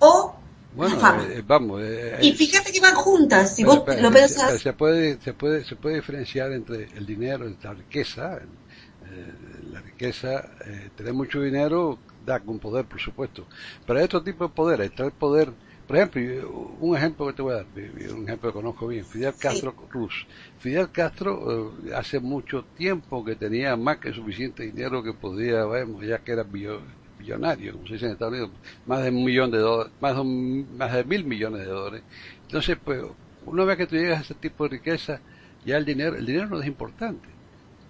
¿O 0.00 0.36
bueno, 0.74 0.96
eh, 1.30 1.42
vamos. 1.46 1.82
Eh, 1.84 2.18
y 2.20 2.32
fíjate 2.32 2.72
que 2.72 2.80
van 2.80 2.96
juntas, 2.96 3.54
si 3.54 3.62
vos 3.62 3.84
lo 4.00 4.10
pensás. 4.10 4.60
Se 4.60 4.72
puede, 4.72 5.20
se, 5.20 5.32
puede, 5.32 5.64
se 5.64 5.76
puede 5.76 5.96
diferenciar 5.96 6.52
entre 6.52 6.88
el 6.96 7.06
dinero 7.06 7.48
y 7.48 7.56
la 7.62 7.74
riqueza. 7.74 8.38
Eh, 8.38 9.32
la 9.70 9.80
riqueza, 9.80 10.50
tener 10.96 11.14
mucho 11.14 11.40
dinero 11.40 11.98
da 12.26 12.40
con 12.40 12.58
poder, 12.58 12.86
por 12.86 13.00
supuesto. 13.00 13.46
Pero 13.86 13.98
hay 13.98 14.04
otro 14.04 14.22
tipo 14.22 14.48
de 14.48 14.52
poder, 14.52 14.80
está 14.80 15.04
el 15.04 15.12
poder. 15.12 15.52
Por 15.86 15.96
ejemplo, 15.96 16.74
un 16.80 16.96
ejemplo 16.96 17.26
que 17.26 17.34
te 17.34 17.42
voy 17.42 17.52
a 17.52 17.56
dar, 17.56 17.66
un 17.76 18.24
ejemplo 18.24 18.50
que 18.50 18.54
conozco 18.54 18.86
bien, 18.86 19.04
Fidel 19.04 19.34
Castro 19.38 19.76
Cruz. 19.76 20.26
Fidel 20.58 20.90
Castro 20.90 21.74
hace 21.94 22.18
mucho 22.20 22.64
tiempo 22.76 23.22
que 23.24 23.36
tenía 23.36 23.76
más 23.76 23.98
que 23.98 24.12
suficiente 24.12 24.62
dinero 24.62 25.02
que 25.02 25.12
podía, 25.12 25.66
vemos, 25.66 26.04
ya 26.04 26.18
que 26.20 26.32
era 26.32 26.42
bio, 26.42 26.80
millonario, 27.24 27.72
como 27.72 27.86
se 27.86 27.94
dice 27.94 28.06
en 28.06 28.12
Estados 28.12 28.34
Unidos, 28.34 28.50
más 28.86 29.02
de 29.02 29.08
un 29.10 29.24
millón 29.24 29.50
de 29.50 29.58
dólares, 29.58 29.92
más 30.00 30.16
de, 30.16 30.24
más 30.24 30.92
de 30.92 31.04
mil 31.04 31.24
millones 31.24 31.60
de 31.60 31.66
dólares. 31.66 32.02
Entonces, 32.42 32.76
pues, 32.82 33.02
una 33.46 33.64
vez 33.64 33.76
que 33.78 33.86
tú 33.86 33.96
llegas 33.96 34.18
a 34.18 34.22
ese 34.22 34.34
tipo 34.34 34.64
de 34.64 34.70
riqueza, 34.70 35.20
ya 35.64 35.76
el 35.76 35.84
dinero, 35.84 36.16
el 36.16 36.26
dinero 36.26 36.48
no 36.48 36.60
es 36.60 36.66
importante, 36.66 37.28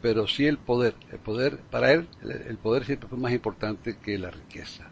pero 0.00 0.26
sí 0.26 0.46
el 0.46 0.58
poder. 0.58 0.94
El 1.10 1.18
poder, 1.18 1.58
para 1.70 1.92
él, 1.92 2.08
el, 2.22 2.56
poder 2.58 2.84
siempre 2.84 3.08
fue 3.08 3.18
más 3.18 3.32
importante 3.32 3.96
que 3.98 4.18
la 4.18 4.30
riqueza. 4.30 4.84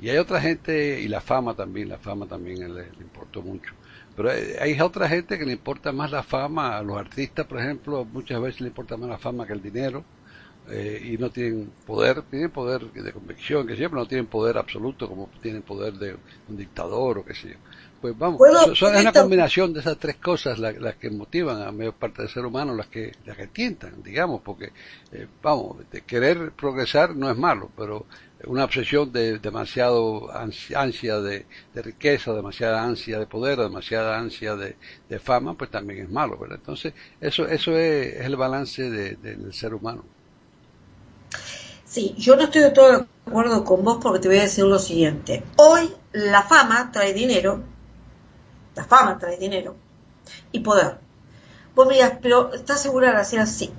Y 0.00 0.08
hay 0.08 0.18
otra 0.18 0.40
gente, 0.40 1.00
y 1.00 1.08
la 1.08 1.20
fama 1.20 1.54
también, 1.54 1.88
la 1.88 1.98
fama 1.98 2.26
también 2.26 2.74
le, 2.74 2.90
le 2.90 3.02
importó 3.02 3.42
mucho. 3.42 3.72
Pero 4.16 4.30
hay, 4.30 4.78
otra 4.80 5.08
gente 5.08 5.38
que 5.38 5.46
le 5.46 5.52
importa 5.52 5.92
más 5.92 6.10
la 6.10 6.22
fama, 6.22 6.76
a 6.76 6.82
los 6.82 6.98
artistas, 6.98 7.46
por 7.46 7.60
ejemplo, 7.60 8.04
muchas 8.04 8.40
veces 8.40 8.60
le 8.60 8.68
importa 8.68 8.96
más 8.96 9.08
la 9.08 9.18
fama 9.18 9.46
que 9.46 9.52
el 9.52 9.62
dinero 9.62 10.04
eh, 10.68 11.10
y 11.12 11.18
no 11.18 11.30
tienen 11.30 11.72
poder, 11.84 12.22
tienen 12.22 12.50
poder 12.50 12.92
de 12.92 13.12
convicción, 13.12 13.66
que 13.66 13.76
siempre 13.76 13.98
no 13.98 14.06
tienen 14.06 14.26
poder 14.26 14.58
absoluto 14.58 15.08
como 15.08 15.28
tienen 15.40 15.62
poder 15.62 15.94
de 15.94 16.16
un 16.48 16.56
dictador 16.56 17.18
o 17.18 17.24
qué 17.24 17.34
sé 17.34 17.50
yo. 17.50 17.56
Pues 18.00 18.18
vamos, 18.18 18.40
son, 18.76 18.94
es 18.96 19.00
una 19.00 19.12
combinación 19.12 19.72
de 19.72 19.78
esas 19.78 19.96
tres 19.96 20.16
cosas 20.16 20.58
las, 20.58 20.96
que 20.96 21.08
motivan 21.08 21.62
a 21.62 21.70
mayor 21.70 21.94
parte 21.94 22.22
del 22.22 22.30
ser 22.30 22.44
humano, 22.44 22.74
las 22.74 22.88
que, 22.88 23.12
las 23.24 23.36
que 23.36 23.46
tientan, 23.46 24.02
digamos, 24.02 24.40
porque, 24.42 24.72
eh, 25.12 25.28
vamos, 25.40 25.88
de 25.88 26.00
querer 26.02 26.50
progresar 26.50 27.14
no 27.14 27.30
es 27.30 27.36
malo, 27.36 27.70
pero 27.76 28.06
una 28.44 28.64
obsesión 28.64 29.12
de 29.12 29.38
demasiado 29.38 30.30
ansia 30.34 31.20
de, 31.20 31.46
riqueza, 31.74 32.32
demasiada 32.32 32.82
ansia 32.82 33.20
de 33.20 33.26
poder, 33.26 33.58
demasiada 33.58 34.18
ansia 34.18 34.56
de, 34.56 34.74
fama, 35.20 35.54
pues 35.54 35.70
también 35.70 36.00
es 36.00 36.10
malo, 36.10 36.36
¿verdad? 36.38 36.58
Entonces, 36.58 36.94
eso, 37.20 37.46
eso 37.46 37.76
es, 37.76 38.16
el 38.16 38.34
balance 38.34 38.90
del 38.90 39.52
ser 39.52 39.74
humano. 39.74 40.04
Sí, 41.84 42.14
yo 42.16 42.36
no 42.36 42.44
estoy 42.44 42.62
de 42.62 42.70
todo 42.70 42.90
de 42.90 43.06
acuerdo 43.26 43.64
con 43.64 43.84
vos 43.84 43.98
porque 44.02 44.18
te 44.18 44.28
voy 44.28 44.38
a 44.38 44.42
decir 44.42 44.64
lo 44.64 44.78
siguiente. 44.78 45.44
Hoy 45.56 45.92
la 46.12 46.42
fama 46.42 46.90
trae 46.92 47.12
dinero, 47.12 47.62
la 48.74 48.84
fama 48.84 49.18
trae 49.18 49.36
dinero 49.36 49.76
y 50.52 50.60
poder. 50.60 50.98
Vos 51.74 51.86
me 51.86 51.96
pero 52.20 52.52
¿estás 52.52 52.82
segura 52.82 53.12
de 53.12 53.18
hacer 53.18 53.40
así? 53.40 53.72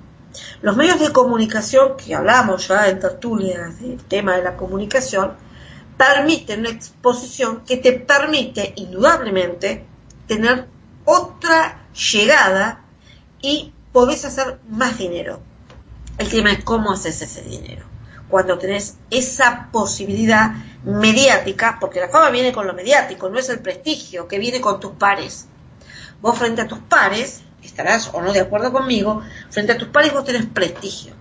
Los 0.62 0.76
medios 0.76 1.00
de 1.00 1.12
comunicación, 1.12 1.96
que 1.96 2.14
hablamos 2.14 2.66
ya 2.68 2.88
en 2.88 2.98
tertulias 2.98 3.80
del 3.80 4.02
tema 4.04 4.36
de 4.36 4.42
la 4.42 4.56
comunicación, 4.56 5.34
permiten 5.96 6.60
una 6.60 6.70
exposición 6.70 7.62
que 7.64 7.76
te 7.76 7.92
permite 7.92 8.72
indudablemente 8.76 9.86
tener 10.26 10.66
otra 11.04 11.86
llegada 11.92 12.84
y 13.40 13.72
podés 13.92 14.24
hacer 14.24 14.58
más 14.68 14.98
dinero. 14.98 15.40
El 16.16 16.28
tema 16.28 16.52
es 16.52 16.62
cómo 16.62 16.92
haces 16.92 17.20
ese 17.22 17.42
dinero. 17.42 17.84
Cuando 18.28 18.58
tenés 18.58 18.96
esa 19.10 19.68
posibilidad 19.72 20.52
mediática, 20.84 21.78
porque 21.80 22.00
la 22.00 22.08
fama 22.08 22.30
viene 22.30 22.52
con 22.52 22.66
lo 22.66 22.74
mediático, 22.74 23.28
no 23.28 23.38
es 23.38 23.48
el 23.48 23.60
prestigio 23.60 24.28
que 24.28 24.38
viene 24.38 24.60
con 24.60 24.78
tus 24.78 24.92
pares. 24.92 25.46
Vos 26.20 26.38
frente 26.38 26.62
a 26.62 26.68
tus 26.68 26.78
pares, 26.78 27.42
estarás 27.62 28.10
o 28.12 28.22
no 28.22 28.32
de 28.32 28.40
acuerdo 28.40 28.72
conmigo, 28.72 29.22
frente 29.50 29.72
a 29.72 29.78
tus 29.78 29.88
pares 29.88 30.12
vos 30.12 30.24
tenés 30.24 30.46
prestigio. 30.46 31.14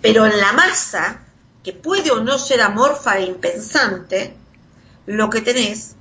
Pero 0.00 0.26
en 0.26 0.40
la 0.40 0.52
masa, 0.52 1.20
que 1.62 1.72
puede 1.72 2.10
o 2.10 2.20
no 2.22 2.38
ser 2.38 2.62
amorfa 2.62 3.18
e 3.18 3.26
impensante, 3.26 4.36
lo 5.06 5.28
que 5.30 5.42
tenés 5.42 5.96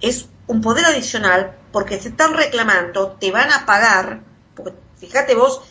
es 0.00 0.26
un 0.46 0.60
poder 0.60 0.84
adicional 0.86 1.56
porque 1.72 1.96
te 1.96 2.08
están 2.08 2.34
reclamando, 2.34 3.16
te 3.20 3.32
van 3.32 3.52
a 3.52 3.66
pagar, 3.66 4.20
porque 4.54 4.74
fíjate 4.98 5.34
vos, 5.34 5.62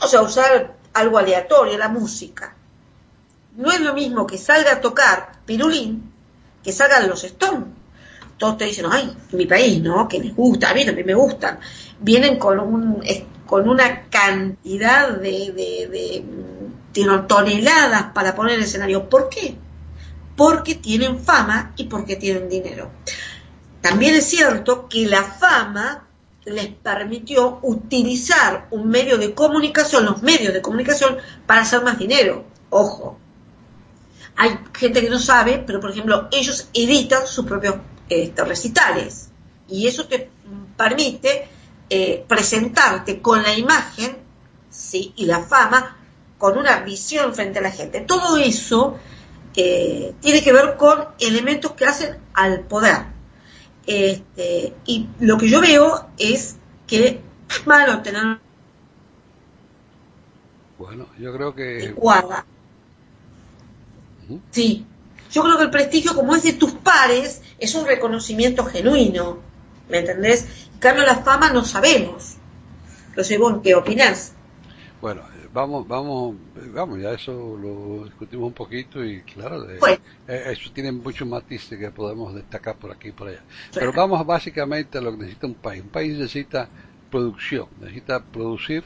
o 0.00 0.06
sea, 0.06 0.22
usar 0.22 0.79
algo 0.94 1.18
aleatorio, 1.18 1.78
la 1.78 1.88
música. 1.88 2.54
No 3.56 3.70
es 3.70 3.80
lo 3.80 3.94
mismo 3.94 4.26
que 4.26 4.38
salga 4.38 4.72
a 4.72 4.80
tocar 4.80 5.32
Pirulín 5.44 6.10
que 6.62 6.72
salgan 6.72 7.08
los 7.08 7.24
Stones. 7.24 7.68
Todos 8.36 8.58
te 8.58 8.64
dicen, 8.64 8.86
ay, 8.90 9.14
mi 9.32 9.46
país, 9.46 9.82
¿no? 9.82 10.08
Que 10.08 10.18
les 10.18 10.34
gusta, 10.34 10.70
a 10.70 10.74
mí 10.74 10.84
también 10.84 11.06
me 11.06 11.14
gustan. 11.14 11.58
Vienen 12.00 12.38
con, 12.38 12.58
un, 12.58 13.02
con 13.44 13.68
una 13.68 14.08
cantidad 14.08 15.10
de, 15.10 15.52
de, 15.52 16.24
de, 16.94 17.22
toneladas 17.28 18.12
para 18.14 18.34
poner 18.34 18.56
el 18.56 18.62
escenario. 18.62 19.08
¿Por 19.08 19.28
qué? 19.28 19.56
Porque 20.36 20.74
tienen 20.74 21.20
fama 21.20 21.72
y 21.76 21.84
porque 21.84 22.16
tienen 22.16 22.48
dinero. 22.48 22.90
También 23.82 24.14
es 24.14 24.24
cierto 24.24 24.88
que 24.88 25.06
la 25.06 25.22
fama 25.22 26.06
les 26.50 26.68
permitió 26.68 27.58
utilizar 27.62 28.68
un 28.70 28.88
medio 28.88 29.18
de 29.18 29.34
comunicación, 29.34 30.04
los 30.04 30.22
medios 30.22 30.52
de 30.52 30.62
comunicación, 30.62 31.18
para 31.46 31.62
hacer 31.62 31.82
más 31.82 31.98
dinero. 31.98 32.44
Ojo. 32.70 33.18
Hay 34.36 34.58
gente 34.72 35.00
que 35.02 35.10
no 35.10 35.18
sabe, 35.18 35.62
pero 35.66 35.80
por 35.80 35.90
ejemplo, 35.90 36.28
ellos 36.32 36.68
editan 36.72 37.26
sus 37.26 37.44
propios 37.44 37.76
este, 38.08 38.44
recitales. 38.44 39.30
Y 39.68 39.86
eso 39.86 40.06
te 40.06 40.30
permite 40.76 41.48
eh, 41.88 42.24
presentarte 42.26 43.20
con 43.20 43.42
la 43.42 43.56
imagen 43.56 44.16
¿sí? 44.70 45.12
y 45.16 45.26
la 45.26 45.44
fama, 45.44 45.96
con 46.38 46.56
una 46.56 46.80
visión 46.80 47.34
frente 47.34 47.58
a 47.58 47.62
la 47.62 47.70
gente. 47.70 48.00
Todo 48.00 48.38
eso 48.38 48.96
eh, 49.54 50.14
tiene 50.20 50.42
que 50.42 50.52
ver 50.52 50.76
con 50.76 51.06
elementos 51.18 51.72
que 51.72 51.84
hacen 51.84 52.18
al 52.32 52.60
poder 52.60 53.09
este, 53.86 54.74
y 54.86 55.08
lo 55.20 55.38
que 55.38 55.48
yo 55.48 55.60
veo 55.60 56.08
es 56.18 56.56
que 56.86 57.20
es 57.48 57.66
malo 57.66 58.02
tener. 58.02 58.38
Bueno, 60.78 61.06
yo 61.18 61.32
creo 61.34 61.54
que. 61.54 61.92
Guarda. 61.92 62.44
Sí. 64.50 64.86
Yo 65.30 65.42
creo 65.42 65.58
que 65.58 65.64
el 65.64 65.70
prestigio, 65.70 66.14
como 66.14 66.34
es 66.34 66.42
de 66.42 66.54
tus 66.54 66.72
pares, 66.72 67.42
es 67.58 67.74
un 67.74 67.86
reconocimiento 67.86 68.64
genuino. 68.64 69.38
¿Me 69.88 69.98
entendés? 69.98 70.46
En 70.72 70.78
cambio, 70.80 71.04
la 71.04 71.16
fama 71.16 71.52
no 71.52 71.64
sabemos. 71.64 72.36
No 73.16 73.24
sé 73.24 73.38
vos 73.38 73.60
qué 73.62 73.74
opinás. 73.74 74.32
Bueno, 75.00 75.22
vamos, 75.52 75.86
vamos, 75.86 76.36
vamos, 76.72 77.00
ya 77.00 77.12
eso 77.12 77.32
lo 77.32 78.04
discutimos 78.04 78.48
un 78.48 78.52
poquito 78.52 79.04
y 79.04 79.22
claro, 79.22 79.68
eh, 79.70 79.78
eso 80.26 80.70
tiene 80.72 80.92
muchos 80.92 81.26
matices 81.26 81.78
que 81.78 81.90
podemos 81.90 82.34
destacar 82.34 82.76
por 82.76 82.92
aquí 82.92 83.08
y 83.08 83.12
por 83.12 83.28
allá. 83.28 83.42
Pero 83.72 83.92
vamos 83.92 84.24
básicamente 84.24 84.98
a 84.98 85.00
lo 85.00 85.12
que 85.12 85.18
necesita 85.18 85.46
un 85.46 85.54
país. 85.54 85.82
Un 85.82 85.88
país 85.88 86.16
necesita 86.16 86.68
producción, 87.10 87.68
necesita 87.80 88.22
producir 88.22 88.84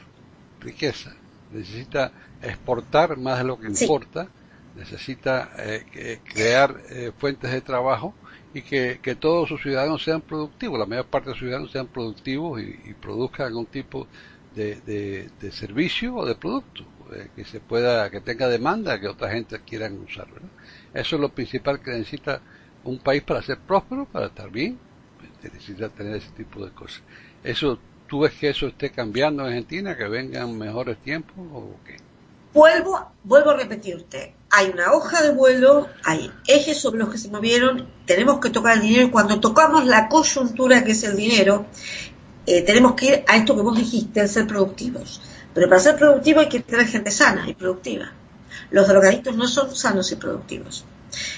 riqueza, 0.59 1.15
necesita 1.51 2.11
exportar 2.41 3.17
más 3.17 3.37
de 3.39 3.43
lo 3.43 3.59
que 3.59 3.67
importa, 3.67 4.27
necesita 4.75 5.51
eh, 5.57 6.19
crear 6.23 6.81
eh, 6.89 7.11
fuentes 7.17 7.51
de 7.51 7.61
trabajo 7.61 8.13
y 8.55 8.61
que, 8.61 9.17
todos 9.19 9.49
sus 9.49 9.61
ciudadanos 9.61 10.01
sean 10.01 10.21
productivos, 10.21 10.79
la 10.79 10.85
mayor 10.85 11.05
parte 11.07 11.29
de 11.29 11.33
sus 11.33 11.41
ciudadanos 11.41 11.71
sean 11.71 11.87
productivos 11.87 12.61
y, 12.61 12.93
produzcan 13.01 13.47
algún 13.47 13.65
tipo 13.65 14.07
de, 14.07 14.07
de, 14.55 15.51
servicio 15.51 16.15
o 16.15 16.25
de 16.25 16.35
producto 16.35 16.83
eh, 17.13 17.29
que 17.35 17.45
se 17.45 17.59
pueda, 17.59 18.09
que 18.09 18.21
tenga 18.21 18.47
demanda, 18.47 18.99
que 18.99 19.07
otra 19.07 19.31
gente 19.31 19.59
quieran 19.61 19.99
usar. 19.99 20.27
Eso 20.93 21.15
es 21.15 21.21
lo 21.21 21.29
principal 21.29 21.81
que 21.81 21.91
necesita 21.91 22.41
un 22.83 22.99
país 22.99 23.23
para 23.23 23.41
ser 23.41 23.59
próspero, 23.59 24.05
para 24.05 24.27
estar 24.27 24.49
bien, 24.49 24.77
necesita 25.43 25.89
tener 25.89 26.15
ese 26.15 26.31
tipo 26.31 26.65
de 26.65 26.71
cosas. 26.71 27.01
Eso 27.43 27.79
¿Tú 28.07 28.19
ves 28.19 28.33
que 28.33 28.49
eso 28.49 28.67
esté 28.67 28.91
cambiando 28.91 29.43
en 29.43 29.49
Argentina, 29.49 29.97
que 29.97 30.07
vengan 30.07 30.57
mejores 30.57 30.97
tiempos 30.97 31.35
o 31.51 31.75
qué? 31.85 31.97
Vuelvo, 32.53 33.11
vuelvo 33.23 33.49
a 33.49 33.57
repetirte, 33.57 34.33
hay 34.49 34.69
una 34.69 34.93
hoja 34.93 35.21
de 35.21 35.33
vuelo, 35.33 35.89
hay 36.05 36.31
ejes 36.47 36.79
sobre 36.79 36.99
los 36.99 37.09
que 37.09 37.17
se 37.17 37.29
movieron, 37.29 37.89
tenemos 38.05 38.39
que 38.39 38.49
tocar 38.49 38.77
el 38.77 38.83
dinero 38.83 39.11
cuando 39.11 39.41
tocamos 39.41 39.85
la 39.85 40.07
coyuntura 40.07 40.85
que 40.85 40.91
es 40.91 41.03
el 41.03 41.17
dinero, 41.17 41.65
eh, 42.45 42.61
tenemos 42.61 42.93
que 42.93 43.05
ir 43.05 43.23
a 43.27 43.37
esto 43.37 43.55
que 43.55 43.61
vos 43.61 43.77
dijiste, 43.77 44.21
al 44.21 44.29
ser 44.29 44.47
productivos. 44.47 45.21
Pero 45.53 45.69
para 45.69 45.81
ser 45.81 45.95
productivo 45.95 46.41
hay 46.41 46.49
que 46.49 46.59
tener 46.59 46.87
gente 46.87 47.11
sana 47.11 47.49
y 47.49 47.53
productiva. 47.53 48.11
Los 48.71 48.87
drogadictos 48.87 49.35
no 49.35 49.47
son 49.47 49.75
sanos 49.75 50.11
y 50.11 50.15
productivos. 50.15 50.85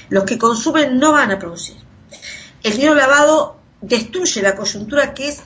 Los 0.10 0.24
que 0.24 0.38
consumen 0.38 0.98
no 0.98 1.12
van 1.12 1.32
a 1.32 1.40
producir. 1.40 1.78
El 2.64 2.74
dinero 2.74 2.96
lavado 2.96 3.58
destruye 3.82 4.42
la 4.42 4.56
coyuntura 4.56 5.14
que 5.14 5.30
es 5.30 5.42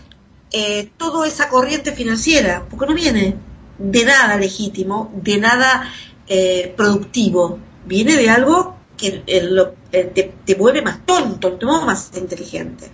eh, 0.51 0.89
toda 0.98 1.27
esa 1.27 1.50
corriente 1.50 1.91
financiera, 1.91 2.65
porque 2.70 2.86
no 2.86 2.94
viene 2.94 3.36
de 3.77 4.06
nada 4.06 4.38
legítimo, 4.38 5.12
de 5.15 5.38
nada 5.38 5.91
eh, 6.27 6.74
productivo, 6.75 7.60
viene 7.86 8.15
de 8.15 8.30
algo 8.30 8.77
que 8.98 9.24
eh, 9.27 10.32
te, 10.46 10.56
vuelve 10.56 10.82
más 10.82 11.06
tonto, 11.06 11.53
te 11.53 11.65
vuelve 11.65 11.86
más 11.86 12.12
inteligente. 12.15 12.91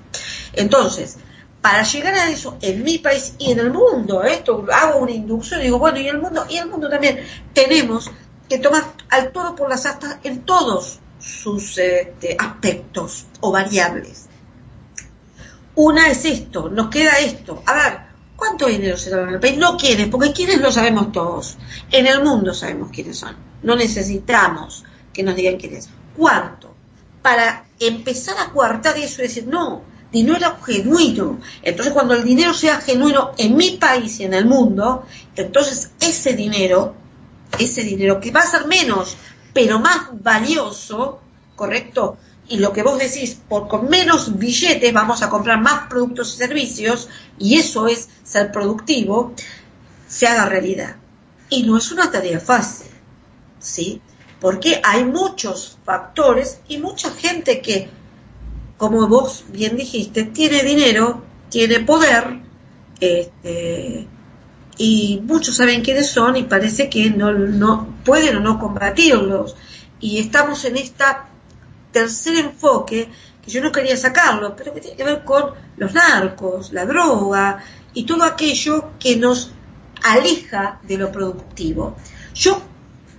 Entonces, 0.54 1.18
para 1.62 1.84
llegar 1.84 2.14
a 2.14 2.30
eso 2.30 2.58
en 2.62 2.84
mi 2.84 3.00
país 3.00 3.34
y 3.40 3.52
en 3.52 3.60
el 3.60 3.72
mundo, 3.72 4.24
esto 4.24 4.66
hago 4.72 5.00
una 5.00 5.12
inducción 5.12 5.60
y 5.60 5.66
digo, 5.66 5.80
bueno, 5.80 6.00
y 6.00 6.08
el 6.08 6.20
mundo, 6.20 6.46
y 6.50 6.58
el 6.58 6.70
mundo 6.70 6.90
también, 6.90 7.20
tenemos 7.54 8.12
que 8.48 8.60
tomar 8.60 8.84
al 9.10 9.32
todo 9.32 9.56
por 9.56 9.70
las 9.70 9.86
astas 9.86 10.18
en 10.24 10.44
todos 10.44 11.00
sus 11.20 11.78
este, 11.78 12.38
aspectos 12.40 13.28
o 13.42 13.52
variables. 13.52 14.28
Una 15.76 16.10
es 16.10 16.26
esto, 16.26 16.70
nos 16.70 16.90
queda 16.90 17.20
esto. 17.20 17.62
A 17.66 17.74
ver, 17.74 18.00
¿cuánto 18.36 18.68
dinero 18.68 18.98
se 18.98 19.10
da 19.10 19.24
en 19.24 19.30
el 19.30 19.40
país? 19.40 19.58
No 19.58 19.78
quiénes, 19.78 20.08
porque 20.08 20.34
quiénes 20.34 20.60
lo 20.60 20.72
sabemos 20.72 21.12
todos. 21.12 21.58
En 21.92 22.08
el 22.08 22.24
mundo 22.24 22.54
sabemos 22.54 22.90
quiénes 22.92 23.20
son. 23.20 23.36
No 23.62 23.76
necesitamos 23.76 24.86
que 25.14 25.24
nos 25.24 25.36
digan 25.36 25.58
quiénes. 25.58 25.90
¿Cuánto? 26.16 26.74
Para 27.22 27.66
empezar 27.80 28.36
a 28.40 28.52
coartar 28.52 28.98
eso 28.98 29.22
y 29.22 29.28
decir, 29.28 29.48
no, 29.48 29.84
dinero 30.12 30.58
genuino. 30.64 31.40
Entonces, 31.62 31.94
cuando 31.94 32.14
el 32.14 32.24
dinero 32.24 32.54
sea 32.54 32.82
genuino 32.82 33.32
en 33.38 33.56
mi 33.56 33.72
país 33.72 34.20
y 34.20 34.24
en 34.24 34.34
el 34.34 34.46
mundo, 34.46 35.06
entonces 35.36 35.92
ese 36.00 36.34
dinero, 36.34 36.96
ese 37.60 37.84
dinero 37.84 38.20
que 38.20 38.32
va 38.32 38.42
a 38.42 38.48
ser 38.48 38.68
menos, 38.68 39.18
pero 39.54 39.80
más 39.80 40.10
valioso, 40.12 41.20
¿correcto? 41.56 42.18
y 42.50 42.58
lo 42.58 42.72
que 42.72 42.84
vos 42.84 42.98
decís, 42.98 43.40
por 43.48 43.68
con 43.68 43.90
menos 43.90 44.38
billetes 44.38 44.94
vamos 44.94 45.22
a 45.22 45.30
comprar 45.30 45.60
más 45.62 45.88
productos 45.88 46.34
y 46.34 46.38
servicios, 46.38 47.10
y 47.38 47.58
eso 47.58 47.88
es 47.88 48.10
ser 48.24 48.52
productivo, 48.52 49.34
se 50.08 50.28
haga 50.28 50.46
realidad. 50.46 50.96
Y 51.50 51.64
no 51.64 51.78
es 51.78 51.92
una 51.92 52.10
tarea 52.10 52.40
fácil, 52.40 52.88
¿sí? 53.60 54.02
Porque 54.40 54.82
hay 54.84 55.04
muchos 55.06 55.78
factores 55.84 56.62
y 56.68 56.78
mucha 56.78 57.12
gente 57.12 57.62
que, 57.62 57.90
como 58.78 59.08
vos 59.08 59.46
bien 59.50 59.76
dijiste, 59.76 60.24
tiene 60.24 60.64
dinero, 60.64 61.24
tiene 61.50 61.80
poder, 61.80 62.42
este, 63.00 64.08
y 64.78 65.22
muchos 65.24 65.56
saben 65.56 65.82
quiénes 65.82 66.10
son 66.10 66.36
y 66.36 66.44
parece 66.44 66.90
que 66.90 67.10
no, 67.10 67.32
no 67.34 67.96
pueden 68.06 68.38
o 68.38 68.40
no 68.40 68.60
combatirlos. 68.60 69.56
Y 70.00 70.20
estamos 70.20 70.64
en 70.66 70.78
esta 70.78 71.28
tercer 71.92 72.36
enfoque, 72.36 73.10
que 73.44 73.52
yo 73.52 73.62
no 73.62 73.72
quería 73.72 73.98
sacarlo, 73.98 74.56
pero 74.56 74.74
que 74.74 74.82
tiene 74.82 74.98
que 74.98 75.04
ver 75.04 75.24
con 75.24 75.52
los 75.78 75.94
narcos, 75.94 76.72
la 76.72 76.86
droga 76.86 77.64
y 77.94 78.04
todo 78.04 78.24
aquello 78.24 78.92
que 79.00 79.16
nos 79.16 79.52
aleja 80.04 80.80
de 80.84 80.98
lo 80.98 81.12
productivo. 81.12 81.96
Yo 82.36 82.62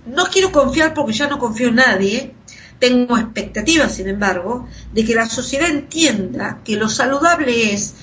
no 0.05 0.25
quiero 0.25 0.51
confiar 0.51 0.93
porque 0.93 1.13
ya 1.13 1.27
no 1.27 1.37
confío 1.37 1.67
en 1.67 1.75
nadie, 1.75 2.33
tengo 2.79 3.17
expectativas, 3.17 3.93
sin 3.93 4.07
embargo, 4.07 4.67
de 4.93 5.05
que 5.05 5.15
la 5.15 5.27
sociedad 5.27 5.69
entienda 5.69 6.61
que 6.63 6.75
lo 6.75 6.89
saludable 6.89 7.73
es, 7.73 7.95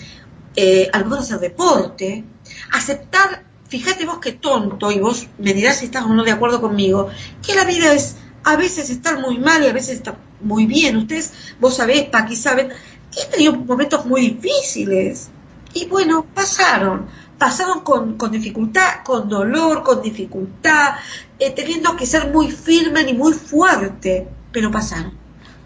eh, 0.54 0.88
al 0.92 1.04
menos 1.04 1.20
hacer 1.20 1.40
deporte, 1.40 2.24
aceptar, 2.72 3.44
fíjate 3.68 4.04
vos 4.04 4.18
qué 4.18 4.32
tonto, 4.32 4.92
y 4.92 5.00
vos 5.00 5.28
me 5.38 5.54
dirás 5.54 5.78
si 5.78 5.86
estás 5.86 6.04
o 6.04 6.14
no 6.14 6.24
de 6.24 6.32
acuerdo 6.32 6.60
conmigo, 6.60 7.08
que 7.44 7.54
la 7.54 7.64
vida 7.64 7.92
es 7.92 8.16
a 8.44 8.56
veces 8.56 8.90
estar 8.90 9.18
muy 9.18 9.38
mal 9.38 9.64
y 9.64 9.66
a 9.66 9.72
veces 9.72 9.96
estar 9.96 10.18
muy 10.40 10.66
bien. 10.66 10.96
Ustedes, 10.96 11.32
vos 11.58 11.76
sabés, 11.76 12.08
Paqui, 12.08 12.36
saben 12.36 12.70
he 13.16 13.30
tenido 13.30 13.54
momentos 13.54 14.04
muy 14.06 14.30
difíciles. 14.30 15.30
Y 15.74 15.86
bueno, 15.86 16.26
pasaron. 16.34 17.06
Pasaron 17.38 17.80
con, 17.80 18.16
con 18.16 18.30
dificultad, 18.30 19.02
con 19.04 19.28
dolor, 19.28 19.82
con 19.82 20.00
dificultad, 20.00 20.94
eh, 21.38 21.50
teniendo 21.50 21.94
que 21.96 22.06
ser 22.06 22.32
muy 22.32 22.50
firme 22.50 23.02
y 23.02 23.12
muy 23.12 23.34
fuerte, 23.34 24.26
pero 24.56 24.70
pasaron. 24.70 25.12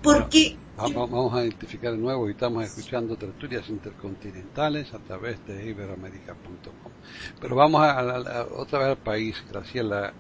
Porque 0.03 0.57
Vamos 0.77 1.33
a 1.33 1.45
identificar 1.45 1.93
de 1.93 1.99
nuevo 1.99 2.27
y 2.27 2.33
estamos 2.33 2.65
escuchando 2.65 3.15
tertulias 3.15 3.69
intercontinentales 3.69 4.93
a 4.93 4.99
través 4.99 5.47
de 5.47 5.69
iberoamérica.com. 5.69 6.91
Pero 7.41 7.55
vamos 7.55 7.83
a, 7.83 8.47
otra 8.57 8.81
vez 8.81 8.89
al 8.89 8.97
país, 8.97 9.45
Graciela. 9.49 10.13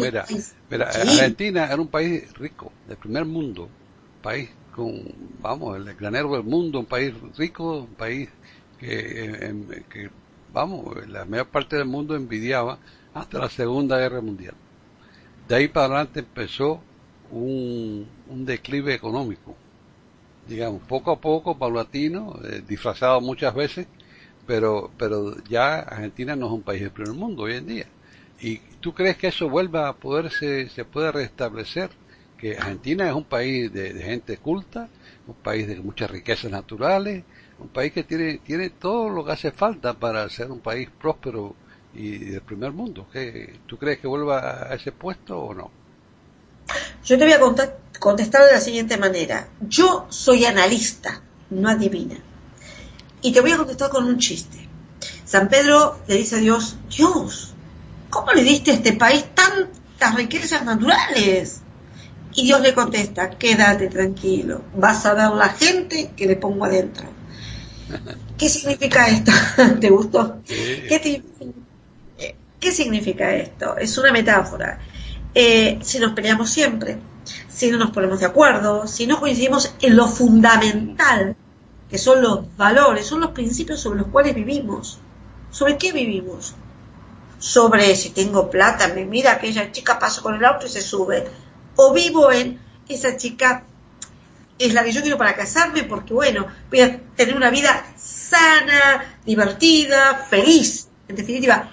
Mira, 0.00 0.24
mira 0.70 0.86
Argentina 0.86 1.66
era 1.66 1.76
un 1.76 1.88
país 1.88 2.32
rico, 2.38 2.72
del 2.88 2.96
primer 2.96 3.26
mundo, 3.26 3.68
país 4.22 4.48
con, 4.74 5.02
vamos, 5.42 5.76
el 5.76 5.94
granero 5.94 6.32
del 6.32 6.44
mundo, 6.44 6.78
un 6.78 6.86
país 6.86 7.12
rico, 7.36 7.80
un 7.80 7.94
país 7.96 8.30
que, 8.78 9.84
que 9.90 10.10
vamos, 10.54 11.06
la 11.06 11.26
mayor 11.26 11.48
parte 11.48 11.76
del 11.76 11.86
mundo 11.86 12.16
envidiaba 12.16 12.78
hasta 13.12 13.40
la 13.40 13.50
Segunda 13.50 13.98
Guerra 13.98 14.22
Mundial. 14.22 14.54
De 15.48 15.56
ahí 15.56 15.68
para 15.68 15.86
adelante 15.86 16.20
empezó 16.20 16.80
un, 17.34 18.06
declive 18.44 18.94
económico 18.94 19.56
digamos, 20.46 20.82
poco 20.82 21.12
a 21.12 21.20
poco, 21.20 21.56
paulatino, 21.56 22.38
eh, 22.44 22.62
disfrazado 22.68 23.20
muchas 23.22 23.54
veces, 23.54 23.86
pero, 24.46 24.90
pero 24.98 25.42
ya 25.44 25.78
Argentina 25.78 26.36
no 26.36 26.46
es 26.46 26.52
un 26.52 26.62
país 26.62 26.82
del 26.82 26.90
primer 26.90 27.14
mundo 27.14 27.44
hoy 27.44 27.54
en 27.54 27.66
día. 27.66 27.86
¿Y 28.40 28.58
tú 28.80 28.92
crees 28.92 29.16
que 29.16 29.28
eso 29.28 29.48
vuelva 29.48 29.88
a 29.88 29.96
poderse, 29.96 30.68
se 30.68 30.84
puede 30.84 31.12
restablecer? 31.12 31.90
Que 32.36 32.58
Argentina 32.58 33.08
es 33.08 33.14
un 33.14 33.24
país 33.24 33.72
de, 33.72 33.94
gente 34.02 34.36
culta, 34.36 34.88
un 35.26 35.34
país 35.34 35.66
de 35.66 35.76
muchas 35.76 36.10
riquezas 36.10 36.50
naturales, 36.50 37.24
un 37.58 37.68
país 37.68 37.92
que 37.92 38.02
tiene, 38.02 38.38
tiene 38.38 38.70
todo 38.70 39.08
lo 39.08 39.24
que 39.24 39.32
hace 39.32 39.50
falta 39.50 39.94
para 39.94 40.28
ser 40.28 40.50
un 40.50 40.60
país 40.60 40.90
próspero 40.90 41.54
y 41.94 42.18
del 42.18 42.42
primer 42.42 42.72
mundo. 42.72 43.06
¿Qué, 43.10 43.54
¿Tú 43.66 43.78
crees 43.78 43.98
que 43.98 44.08
vuelva 44.08 44.70
a 44.70 44.74
ese 44.74 44.92
puesto 44.92 45.38
o 45.38 45.54
no? 45.54 45.83
Yo 47.04 47.18
te 47.18 47.24
voy 47.24 47.32
a 47.32 47.40
contestar 47.98 48.44
de 48.44 48.52
la 48.52 48.60
siguiente 48.60 48.96
manera. 48.96 49.48
Yo 49.60 50.06
soy 50.08 50.44
analista, 50.44 51.20
no 51.50 51.68
adivina. 51.68 52.16
Y 53.22 53.32
te 53.32 53.40
voy 53.40 53.52
a 53.52 53.56
contestar 53.56 53.90
con 53.90 54.04
un 54.04 54.18
chiste. 54.18 54.68
San 55.24 55.48
Pedro 55.48 56.00
le 56.06 56.16
dice 56.16 56.36
a 56.36 56.38
Dios, 56.38 56.76
Dios, 56.94 57.54
¿cómo 58.10 58.32
le 58.32 58.42
diste 58.42 58.70
a 58.70 58.74
este 58.74 58.92
país 58.92 59.24
tantas 59.34 60.14
riquezas 60.14 60.64
naturales? 60.64 61.60
Y 62.34 62.44
Dios 62.44 62.60
le 62.60 62.74
contesta, 62.74 63.30
quédate 63.30 63.88
tranquilo, 63.88 64.62
vas 64.74 65.06
a 65.06 65.14
ver 65.14 65.30
la 65.30 65.48
gente 65.50 66.10
que 66.16 66.26
le 66.26 66.36
pongo 66.36 66.64
adentro. 66.64 67.06
¿Qué 68.38 68.48
significa 68.48 69.08
esto? 69.08 69.32
¿Te 69.80 69.88
gustó? 69.90 70.42
¿Qué, 70.46 71.22
¿Qué 72.60 72.72
significa 72.72 73.34
esto? 73.34 73.76
Es 73.76 73.96
una 73.98 74.10
metáfora. 74.10 74.80
Eh, 75.34 75.78
si 75.82 75.98
nos 75.98 76.12
peleamos 76.12 76.50
siempre, 76.50 76.98
si 77.48 77.70
no 77.70 77.78
nos 77.78 77.90
ponemos 77.90 78.20
de 78.20 78.26
acuerdo, 78.26 78.86
si 78.86 79.06
no 79.06 79.18
coincidimos 79.18 79.74
en 79.80 79.96
lo 79.96 80.08
fundamental, 80.08 81.36
que 81.90 81.98
son 81.98 82.22
los 82.22 82.56
valores, 82.56 83.06
son 83.06 83.20
los 83.20 83.30
principios 83.30 83.80
sobre 83.80 84.00
los 84.00 84.08
cuales 84.08 84.34
vivimos. 84.34 84.98
¿Sobre 85.50 85.78
qué 85.78 85.92
vivimos? 85.92 86.54
Sobre 87.38 87.94
si 87.96 88.10
tengo 88.10 88.50
plata, 88.50 88.88
me 88.88 89.04
mira 89.04 89.32
aquella 89.32 89.70
chica, 89.70 89.98
paso 89.98 90.22
con 90.22 90.34
el 90.34 90.44
auto 90.44 90.66
y 90.66 90.70
se 90.70 90.80
sube. 90.80 91.24
O 91.76 91.92
vivo 91.92 92.30
en 92.30 92.60
esa 92.88 93.16
chica 93.16 93.64
es 94.58 94.72
la 94.72 94.84
que 94.84 94.92
yo 94.92 95.02
quiero 95.02 95.18
para 95.18 95.34
casarme 95.34 95.84
porque, 95.84 96.14
bueno, 96.14 96.46
voy 96.70 96.80
a 96.80 97.00
tener 97.16 97.36
una 97.36 97.50
vida 97.50 97.84
sana, 97.96 99.18
divertida, 99.24 100.26
feliz. 100.28 100.88
En 101.08 101.16
definitiva, 101.16 101.70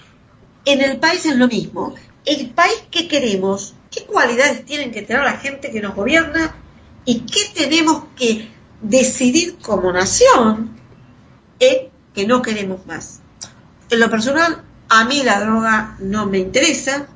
en 0.64 0.80
el 0.80 0.98
país 0.98 1.24
es 1.26 1.36
lo 1.36 1.48
mismo. 1.48 1.94
El 2.24 2.50
país 2.50 2.84
que 2.90 3.08
queremos, 3.08 3.74
qué 3.90 4.04
cualidades 4.04 4.64
tienen 4.64 4.92
que 4.92 5.02
tener 5.02 5.22
la 5.22 5.38
gente 5.38 5.70
que 5.70 5.80
nos 5.80 5.94
gobierna 5.94 6.54
y 7.04 7.20
qué 7.20 7.40
tenemos 7.54 8.04
que 8.16 8.48
decidir 8.80 9.58
como 9.58 9.92
nación 9.92 10.76
en 11.58 11.88
que 12.14 12.26
no 12.26 12.42
queremos 12.42 12.86
más. 12.86 13.20
En 13.90 14.00
lo 14.00 14.10
personal, 14.10 14.62
a 14.88 15.04
mí 15.04 15.22
la 15.22 15.40
droga 15.40 15.96
no 16.00 16.26
me 16.26 16.38
interesa, 16.38 17.06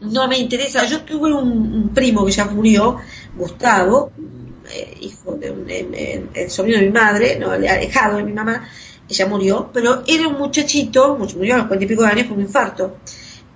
no 0.00 0.28
me 0.28 0.38
interesa. 0.38 0.84
Yo 0.86 1.02
tuve 1.02 1.32
un 1.32 1.90
primo 1.94 2.24
que 2.24 2.32
ya 2.32 2.46
murió, 2.46 2.98
Gustavo, 3.36 4.12
eh, 4.70 4.98
hijo 5.00 5.32
de 5.34 5.50
un, 5.50 6.50
sobrino 6.50 6.78
de 6.78 6.86
mi 6.86 6.92
madre, 6.92 7.38
no, 7.38 7.50
alejado 7.50 8.18
de 8.18 8.24
mi 8.24 8.32
mamá, 8.32 8.68
ella 9.08 9.26
murió, 9.26 9.70
pero 9.72 10.02
era 10.06 10.28
un 10.28 10.38
muchachito, 10.38 11.16
murió 11.16 11.54
a 11.54 11.58
los 11.58 11.66
cuarenta 11.66 11.84
y 11.84 11.88
pico 11.88 12.02
de 12.02 12.08
años 12.08 12.26
con 12.26 12.36
un 12.36 12.42
infarto. 12.42 12.98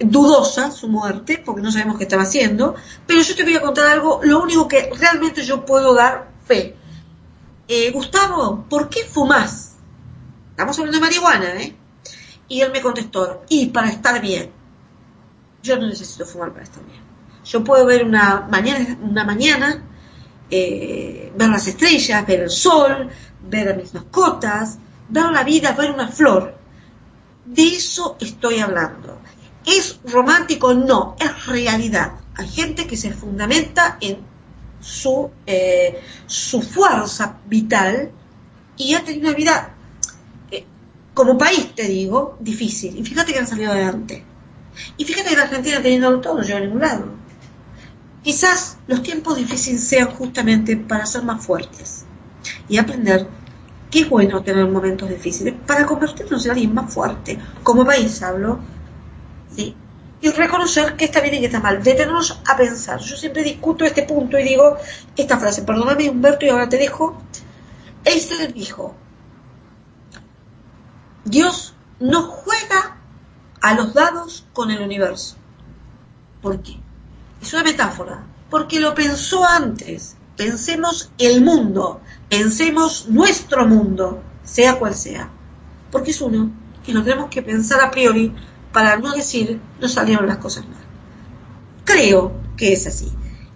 Dudosa 0.04 0.70
su 0.70 0.88
muerte, 0.88 1.42
porque 1.44 1.62
no 1.62 1.70
sabemos 1.70 1.98
qué 1.98 2.04
estaba 2.04 2.22
haciendo, 2.22 2.74
pero 3.06 3.20
yo 3.22 3.34
te 3.34 3.44
voy 3.44 3.56
a 3.56 3.60
contar 3.60 3.86
algo, 3.86 4.20
lo 4.22 4.42
único 4.42 4.68
que 4.68 4.90
realmente 4.98 5.42
yo 5.44 5.64
puedo 5.64 5.94
dar 5.94 6.30
fe. 6.46 6.76
Eh, 7.68 7.90
Gustavo, 7.90 8.66
¿por 8.68 8.88
qué 8.88 9.04
fumas? 9.04 9.76
Estamos 10.50 10.78
hablando 10.78 10.98
de 10.98 11.04
marihuana, 11.04 11.60
¿eh? 11.60 11.76
Y 12.48 12.60
él 12.60 12.70
me 12.72 12.80
contestó, 12.80 13.44
y 13.48 13.66
para 13.66 13.88
estar 13.88 14.20
bien. 14.20 14.50
Yo 15.62 15.78
no 15.78 15.86
necesito 15.86 16.26
fumar 16.26 16.52
para 16.52 16.64
estar 16.64 16.84
bien. 16.84 17.00
Yo 17.44 17.64
puedo 17.64 17.86
ver 17.86 18.04
una 18.04 18.46
mañana, 18.50 18.98
una 19.02 19.24
mañana 19.24 19.82
eh, 20.54 21.32
ver 21.34 21.48
las 21.48 21.66
estrellas, 21.66 22.26
ver 22.26 22.40
el 22.40 22.50
sol, 22.50 23.08
ver 23.48 23.70
a 23.70 23.74
mis 23.74 23.94
mascotas, 23.94 24.78
ver 25.08 25.30
la 25.32 25.44
vida, 25.44 25.72
ver 25.72 25.90
una 25.90 26.08
flor. 26.08 26.54
De 27.46 27.68
eso 27.68 28.18
estoy 28.20 28.58
hablando. 28.58 29.18
¿Es 29.66 30.00
romántico? 30.04 30.74
No, 30.74 31.16
es 31.18 31.46
realidad. 31.46 32.12
Hay 32.34 32.48
gente 32.48 32.86
que 32.86 32.96
se 32.96 33.12
fundamenta 33.12 33.98
en 34.00 34.18
su, 34.80 35.30
eh, 35.46 36.00
su 36.26 36.60
fuerza 36.60 37.38
vital 37.46 38.10
y 38.76 38.94
ha 38.94 39.04
tenido 39.04 39.28
una 39.28 39.36
vida, 39.36 39.74
eh, 40.50 40.64
como 41.14 41.38
país 41.38 41.74
te 41.74 41.84
digo, 41.84 42.36
difícil. 42.40 42.98
Y 42.98 43.04
fíjate 43.04 43.32
que 43.32 43.38
han 43.38 43.46
salido 43.46 43.72
adelante. 43.72 44.24
Y 44.96 45.04
fíjate 45.04 45.30
que 45.30 45.36
la 45.36 45.42
Argentina 45.44 45.82
teniendo 45.82 46.20
todo 46.20 46.38
no 46.38 46.42
lleva 46.42 46.58
a 46.58 46.62
ningún 46.62 46.80
lado. 46.80 47.06
Quizás 48.22 48.78
los 48.86 49.02
tiempos 49.02 49.36
difíciles 49.36 49.82
sean 49.82 50.08
justamente 50.10 50.76
para 50.76 51.06
ser 51.06 51.22
más 51.24 51.44
fuertes 51.44 52.04
y 52.68 52.78
aprender 52.78 53.26
que 53.90 54.00
es 54.00 54.08
bueno 54.08 54.42
tener 54.42 54.66
momentos 54.68 55.08
difíciles 55.08 55.54
para 55.66 55.84
convertirnos 55.86 56.44
en 56.46 56.52
alguien 56.52 56.74
más 56.74 56.92
fuerte. 56.92 57.38
Como 57.62 57.84
país 57.84 58.22
hablo. 58.22 58.58
Y 60.22 60.30
reconocer 60.30 60.96
que 60.96 61.04
está 61.04 61.20
bien 61.20 61.34
y 61.34 61.40
que 61.40 61.46
está 61.46 61.60
mal. 61.60 61.82
Detenernos 61.82 62.40
a 62.48 62.56
pensar. 62.56 63.00
Yo 63.00 63.16
siempre 63.16 63.42
discuto 63.42 63.84
este 63.84 64.04
punto 64.04 64.38
y 64.38 64.44
digo 64.44 64.76
esta 65.16 65.36
frase. 65.38 65.62
Perdóname, 65.62 66.08
Humberto, 66.08 66.46
y 66.46 66.48
ahora 66.48 66.68
te 66.68 66.78
dejo. 66.78 67.20
Einstein 68.04 68.52
dijo, 68.52 68.94
Dios 71.24 71.74
no 72.00 72.22
juega 72.22 72.96
a 73.60 73.74
los 73.74 73.94
dados 73.94 74.46
con 74.52 74.70
el 74.70 74.80
universo. 74.80 75.36
¿Por 76.40 76.62
qué? 76.62 76.78
Es 77.40 77.52
una 77.52 77.64
metáfora, 77.64 78.24
porque 78.48 78.80
lo 78.80 78.94
pensó 78.94 79.44
antes. 79.44 80.16
Pensemos 80.36 81.10
el 81.18 81.42
mundo, 81.42 82.00
pensemos 82.28 83.08
nuestro 83.08 83.66
mundo, 83.66 84.22
sea 84.42 84.78
cual 84.78 84.94
sea, 84.94 85.28
porque 85.90 86.12
es 86.12 86.20
uno 86.20 86.50
y 86.86 86.92
lo 86.92 87.02
tenemos 87.02 87.30
que 87.30 87.42
pensar 87.42 87.80
a 87.80 87.90
priori 87.90 88.34
para 88.72 88.96
no 88.96 89.12
decir 89.12 89.60
no 89.80 89.88
salieron 89.88 90.26
las 90.26 90.38
cosas 90.38 90.64
mal. 90.66 90.80
Creo 91.84 92.32
que 92.56 92.72
es 92.72 92.86
así. 92.86 93.12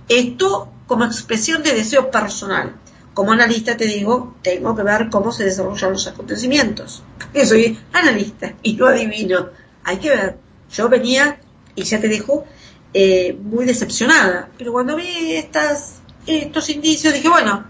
Esto 0.09 0.73
como 0.87 1.05
expresión 1.05 1.63
de 1.63 1.75
deseo 1.75 2.11
personal. 2.11 2.77
Como 3.15 3.33
analista 3.33 3.77
te 3.77 3.87
digo, 3.87 4.37
tengo 4.43 4.77
que 4.77 4.83
ver 4.83 5.09
cómo 5.11 5.33
se 5.33 5.45
desarrollan 5.45 5.93
los 5.93 6.07
acontecimientos. 6.07 7.03
Porque 7.19 7.47
soy 7.47 7.79
analista 7.93 8.55
y 8.63 8.75
no 8.75 8.87
adivino. 8.87 9.49
Hay 9.85 9.99
que 9.99 10.11
ver. 10.11 10.39
Yo 10.71 10.89
venía, 10.89 11.39
y 11.75 11.83
ya 11.83 12.01
te 12.01 12.09
dejo, 12.09 12.45
eh, 12.93 13.39
muy 13.41 13.65
decepcionada. 13.65 14.51
Pero 14.59 14.73
cuando 14.73 14.97
vi 14.97 15.35
estos 16.27 16.71
indicios 16.71 17.15
dije, 17.15 17.29
bueno, 17.29 17.65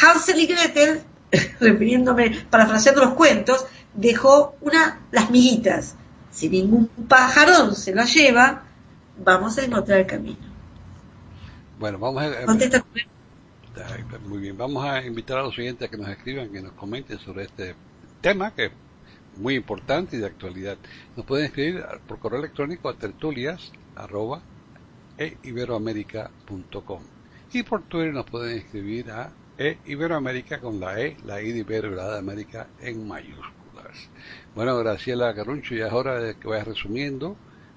Hansel 0.00 0.40
y 0.40 0.46
Gretel, 0.46 1.02
refiriéndome, 1.60 2.46
parafraseando 2.50 3.02
los 3.02 3.14
cuentos, 3.14 3.66
dejó 3.94 4.56
una, 4.60 5.00
las 5.12 5.30
miguitas. 5.30 5.96
Si 6.34 6.48
ningún 6.48 6.88
pajarón 7.08 7.76
se 7.76 7.94
la 7.94 8.04
lleva, 8.04 8.64
vamos 9.24 9.56
a 9.56 9.64
encontrar 9.64 10.00
el 10.00 10.06
camino. 10.06 10.38
Bueno, 11.78 11.98
vamos 11.98 12.24
a... 12.24 12.44
Contesta. 12.44 12.84
Muy 14.26 14.38
bien, 14.38 14.58
vamos 14.58 14.84
a 14.84 15.04
invitar 15.04 15.38
a 15.38 15.42
los 15.42 15.54
siguientes 15.54 15.86
a 15.86 15.90
que 15.90 15.96
nos 15.96 16.08
escriban, 16.08 16.50
que 16.50 16.60
nos 16.60 16.72
comenten 16.72 17.18
sobre 17.20 17.44
este 17.44 17.76
tema 18.20 18.52
que 18.52 18.66
es 18.66 18.72
muy 19.36 19.54
importante 19.54 20.16
y 20.16 20.20
de 20.20 20.26
actualidad. 20.26 20.76
Nos 21.16 21.24
pueden 21.24 21.46
escribir 21.46 21.84
por 22.08 22.18
correo 22.18 22.40
electrónico 22.40 22.88
a 22.88 22.94
tertulias 22.94 23.70
eiberoamerica.com. 25.16 27.02
Y 27.52 27.62
por 27.62 27.82
Twitter 27.82 28.12
nos 28.12 28.26
pueden 28.26 28.58
escribir 28.58 29.10
a 29.12 29.30
eiberoamerica 29.56 30.60
con 30.60 30.80
la 30.80 31.00
E, 31.00 31.16
la 31.24 31.40
I 31.40 31.52
de 31.52 31.60
Ibero 31.60 31.92
y 31.92 31.94
la 31.94 32.10
de 32.10 32.18
América 32.18 32.66
en 32.80 33.06
Bueno, 34.54 34.78
Graciela 34.78 35.34
Caruncho, 35.34 35.74
ya 35.74 35.88
es 35.88 35.92
hora 35.92 36.20
de 36.20 36.36
que 36.36 36.48
vayas 36.48 36.68
resumiendo. 36.68 37.36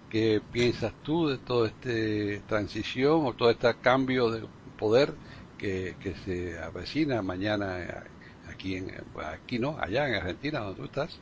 ¿Qué 0.10 0.42
piensas 0.52 0.94
tú 1.04 1.28
de 1.28 1.38
toda 1.38 1.68
esta 1.68 2.48
transición 2.48 3.26
o 3.26 3.34
todo 3.34 3.50
este 3.50 3.74
cambio 3.82 4.32
de 4.32 4.44
poder 4.78 5.14
que, 5.58 5.96
que 6.02 6.16
se 6.24 6.58
avecina 6.60 7.22
mañana 7.22 8.06
aquí, 8.50 8.76
en, 8.76 8.94
aquí 9.34 9.60
no, 9.60 9.78
allá 9.80 10.08
en 10.08 10.16
Argentina, 10.16 10.60
donde 10.60 10.80
tú 10.80 10.86
estás? 10.86 11.20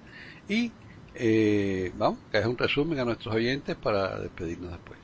Y 0.48 0.72
eh, 1.16 1.92
vamos, 1.98 2.20
que 2.32 2.38
es 2.40 2.46
un 2.46 2.58
resumen 2.58 3.00
a 3.00 3.06
nuestros 3.06 3.34
oyentes 3.34 3.76
para 3.76 4.20
despedirnos 4.20 4.72
después. 4.72 5.00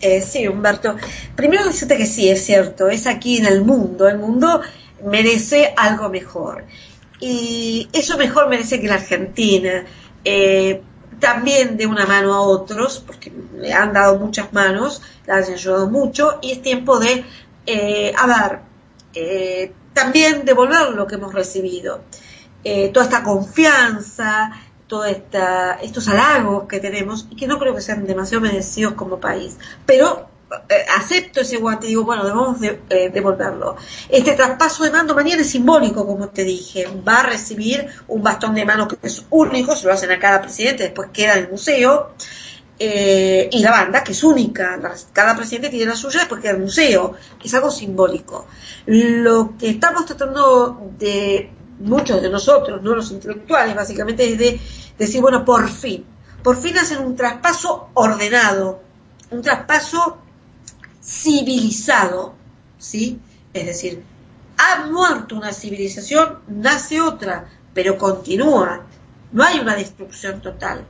Eh, 0.00 0.20
sí, 0.20 0.46
Humberto. 0.46 0.96
Primero 1.34 1.64
decirte 1.64 1.96
que 1.96 2.06
sí, 2.06 2.30
es 2.30 2.44
cierto, 2.44 2.88
es 2.88 3.06
aquí 3.06 3.38
en 3.38 3.46
el 3.46 3.64
mundo. 3.64 4.08
El 4.08 4.18
mundo 4.18 4.62
merece 5.04 5.74
algo 5.76 6.08
mejor. 6.08 6.64
Y 7.20 7.88
eso 7.92 8.16
mejor 8.16 8.48
merece 8.48 8.80
que 8.80 8.88
la 8.88 8.94
Argentina. 8.94 9.84
Eh, 10.24 10.82
también 11.18 11.76
de 11.76 11.86
una 11.86 12.06
mano 12.06 12.34
a 12.34 12.40
otros, 12.40 13.02
porque 13.04 13.32
le 13.56 13.72
han 13.72 13.92
dado 13.92 14.18
muchas 14.18 14.52
manos, 14.52 15.02
le 15.26 15.32
han 15.32 15.42
ayudado 15.44 15.90
mucho, 15.90 16.38
y 16.42 16.52
es 16.52 16.62
tiempo 16.62 16.98
de, 16.98 17.24
eh, 17.66 18.12
a 18.16 18.26
ver, 18.26 18.60
eh, 19.14 19.72
también 19.92 20.44
devolver 20.44 20.90
lo 20.94 21.06
que 21.06 21.16
hemos 21.16 21.34
recibido. 21.34 22.02
Eh, 22.64 22.90
toda 22.90 23.06
esta 23.06 23.22
confianza, 23.22 24.52
todos 24.86 25.06
estos 25.82 26.08
halagos 26.08 26.66
que 26.66 26.80
tenemos 26.80 27.26
y 27.30 27.36
que 27.36 27.46
no 27.46 27.58
creo 27.58 27.74
que 27.74 27.80
sean 27.80 28.06
demasiado 28.06 28.42
merecidos 28.42 28.94
como 28.94 29.20
país. 29.20 29.58
Pero 29.86 30.28
acepto 30.96 31.40
ese 31.40 31.58
guante 31.58 31.86
digo, 31.86 32.04
bueno, 32.04 32.24
debemos 32.24 32.60
de, 32.60 32.80
eh, 32.90 33.10
devolverlo. 33.10 33.76
Este 34.08 34.32
traspaso 34.32 34.84
de 34.84 34.90
mando 34.90 35.14
mañana 35.14 35.42
es 35.42 35.50
simbólico, 35.50 36.06
como 36.06 36.28
te 36.28 36.44
dije. 36.44 36.86
Va 37.06 37.20
a 37.20 37.22
recibir 37.24 37.86
un 38.08 38.22
bastón 38.22 38.54
de 38.54 38.64
mano 38.64 38.88
que 38.88 38.96
es 39.02 39.24
único, 39.30 39.76
se 39.76 39.86
lo 39.86 39.92
hacen 39.92 40.10
a 40.10 40.18
cada 40.18 40.40
presidente, 40.40 40.84
después 40.84 41.10
queda 41.12 41.34
en 41.34 41.44
el 41.44 41.50
museo. 41.50 42.10
Eh, 42.80 43.48
y 43.50 43.58
la 43.60 43.72
banda, 43.72 44.04
que 44.04 44.12
es 44.12 44.22
única. 44.22 44.78
Cada 45.12 45.36
presidente 45.36 45.68
tiene 45.68 45.86
la 45.86 45.96
suya, 45.96 46.20
después 46.20 46.40
queda 46.40 46.52
en 46.52 46.58
el 46.58 46.62
museo. 46.62 47.14
Es 47.42 47.54
algo 47.54 47.70
simbólico. 47.70 48.46
Lo 48.86 49.56
que 49.58 49.70
estamos 49.70 50.06
tratando 50.06 50.92
de 50.96 51.50
muchos 51.80 52.22
de 52.22 52.30
nosotros, 52.30 52.82
no 52.82 52.94
los 52.94 53.10
intelectuales, 53.10 53.74
básicamente 53.74 54.32
es 54.32 54.38
de 54.38 54.60
decir, 54.96 55.20
bueno, 55.20 55.44
por 55.44 55.68
fin, 55.68 56.04
por 56.42 56.56
fin 56.56 56.76
hacen 56.78 56.98
un 56.98 57.14
traspaso 57.16 57.90
ordenado, 57.94 58.80
un 59.30 59.42
traspaso 59.42 60.18
civilizado, 61.08 62.34
¿sí? 62.78 63.18
Es 63.54 63.66
decir, 63.66 64.02
ha 64.58 64.86
muerto 64.86 65.36
una 65.36 65.52
civilización, 65.52 66.40
nace 66.48 67.00
otra, 67.00 67.48
pero 67.72 67.96
continúa, 67.96 68.86
no 69.32 69.42
hay 69.42 69.58
una 69.58 69.74
destrucción 69.74 70.42
total, 70.42 70.84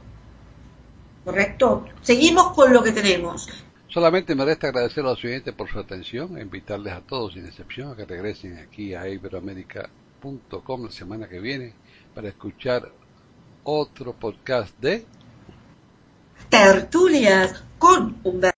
¿correcto? 1.25 1.87
Seguimos 2.03 2.53
con 2.53 2.73
lo 2.73 2.83
que 2.83 2.93
tenemos. 2.93 3.49
Solamente 3.89 4.35
me 4.35 4.45
resta 4.45 4.69
agradecer 4.69 5.05
a 5.05 5.11
los 5.11 5.25
oyentes 5.25 5.55
por 5.55 5.71
su 5.71 5.79
atención 5.79 6.37
e 6.37 6.43
invitarles 6.43 6.93
a 6.93 7.01
todos, 7.01 7.35
sin 7.35 7.47
excepción, 7.47 7.93
a 7.93 7.97
que 7.97 8.05
regresen 8.05 8.59
aquí 8.59 8.95
a 8.95 9.09
iberoamérica.com 9.09 10.85
la 10.85 10.91
semana 10.91 11.29
que 11.29 11.41
viene 11.41 11.75
para 12.15 12.29
escuchar 12.29 12.91
otro 13.65 14.13
podcast 14.13 14.79
de 14.81 15.07
Tertulias 16.51 17.65
con 17.79 18.19
Humberto. 18.25 18.58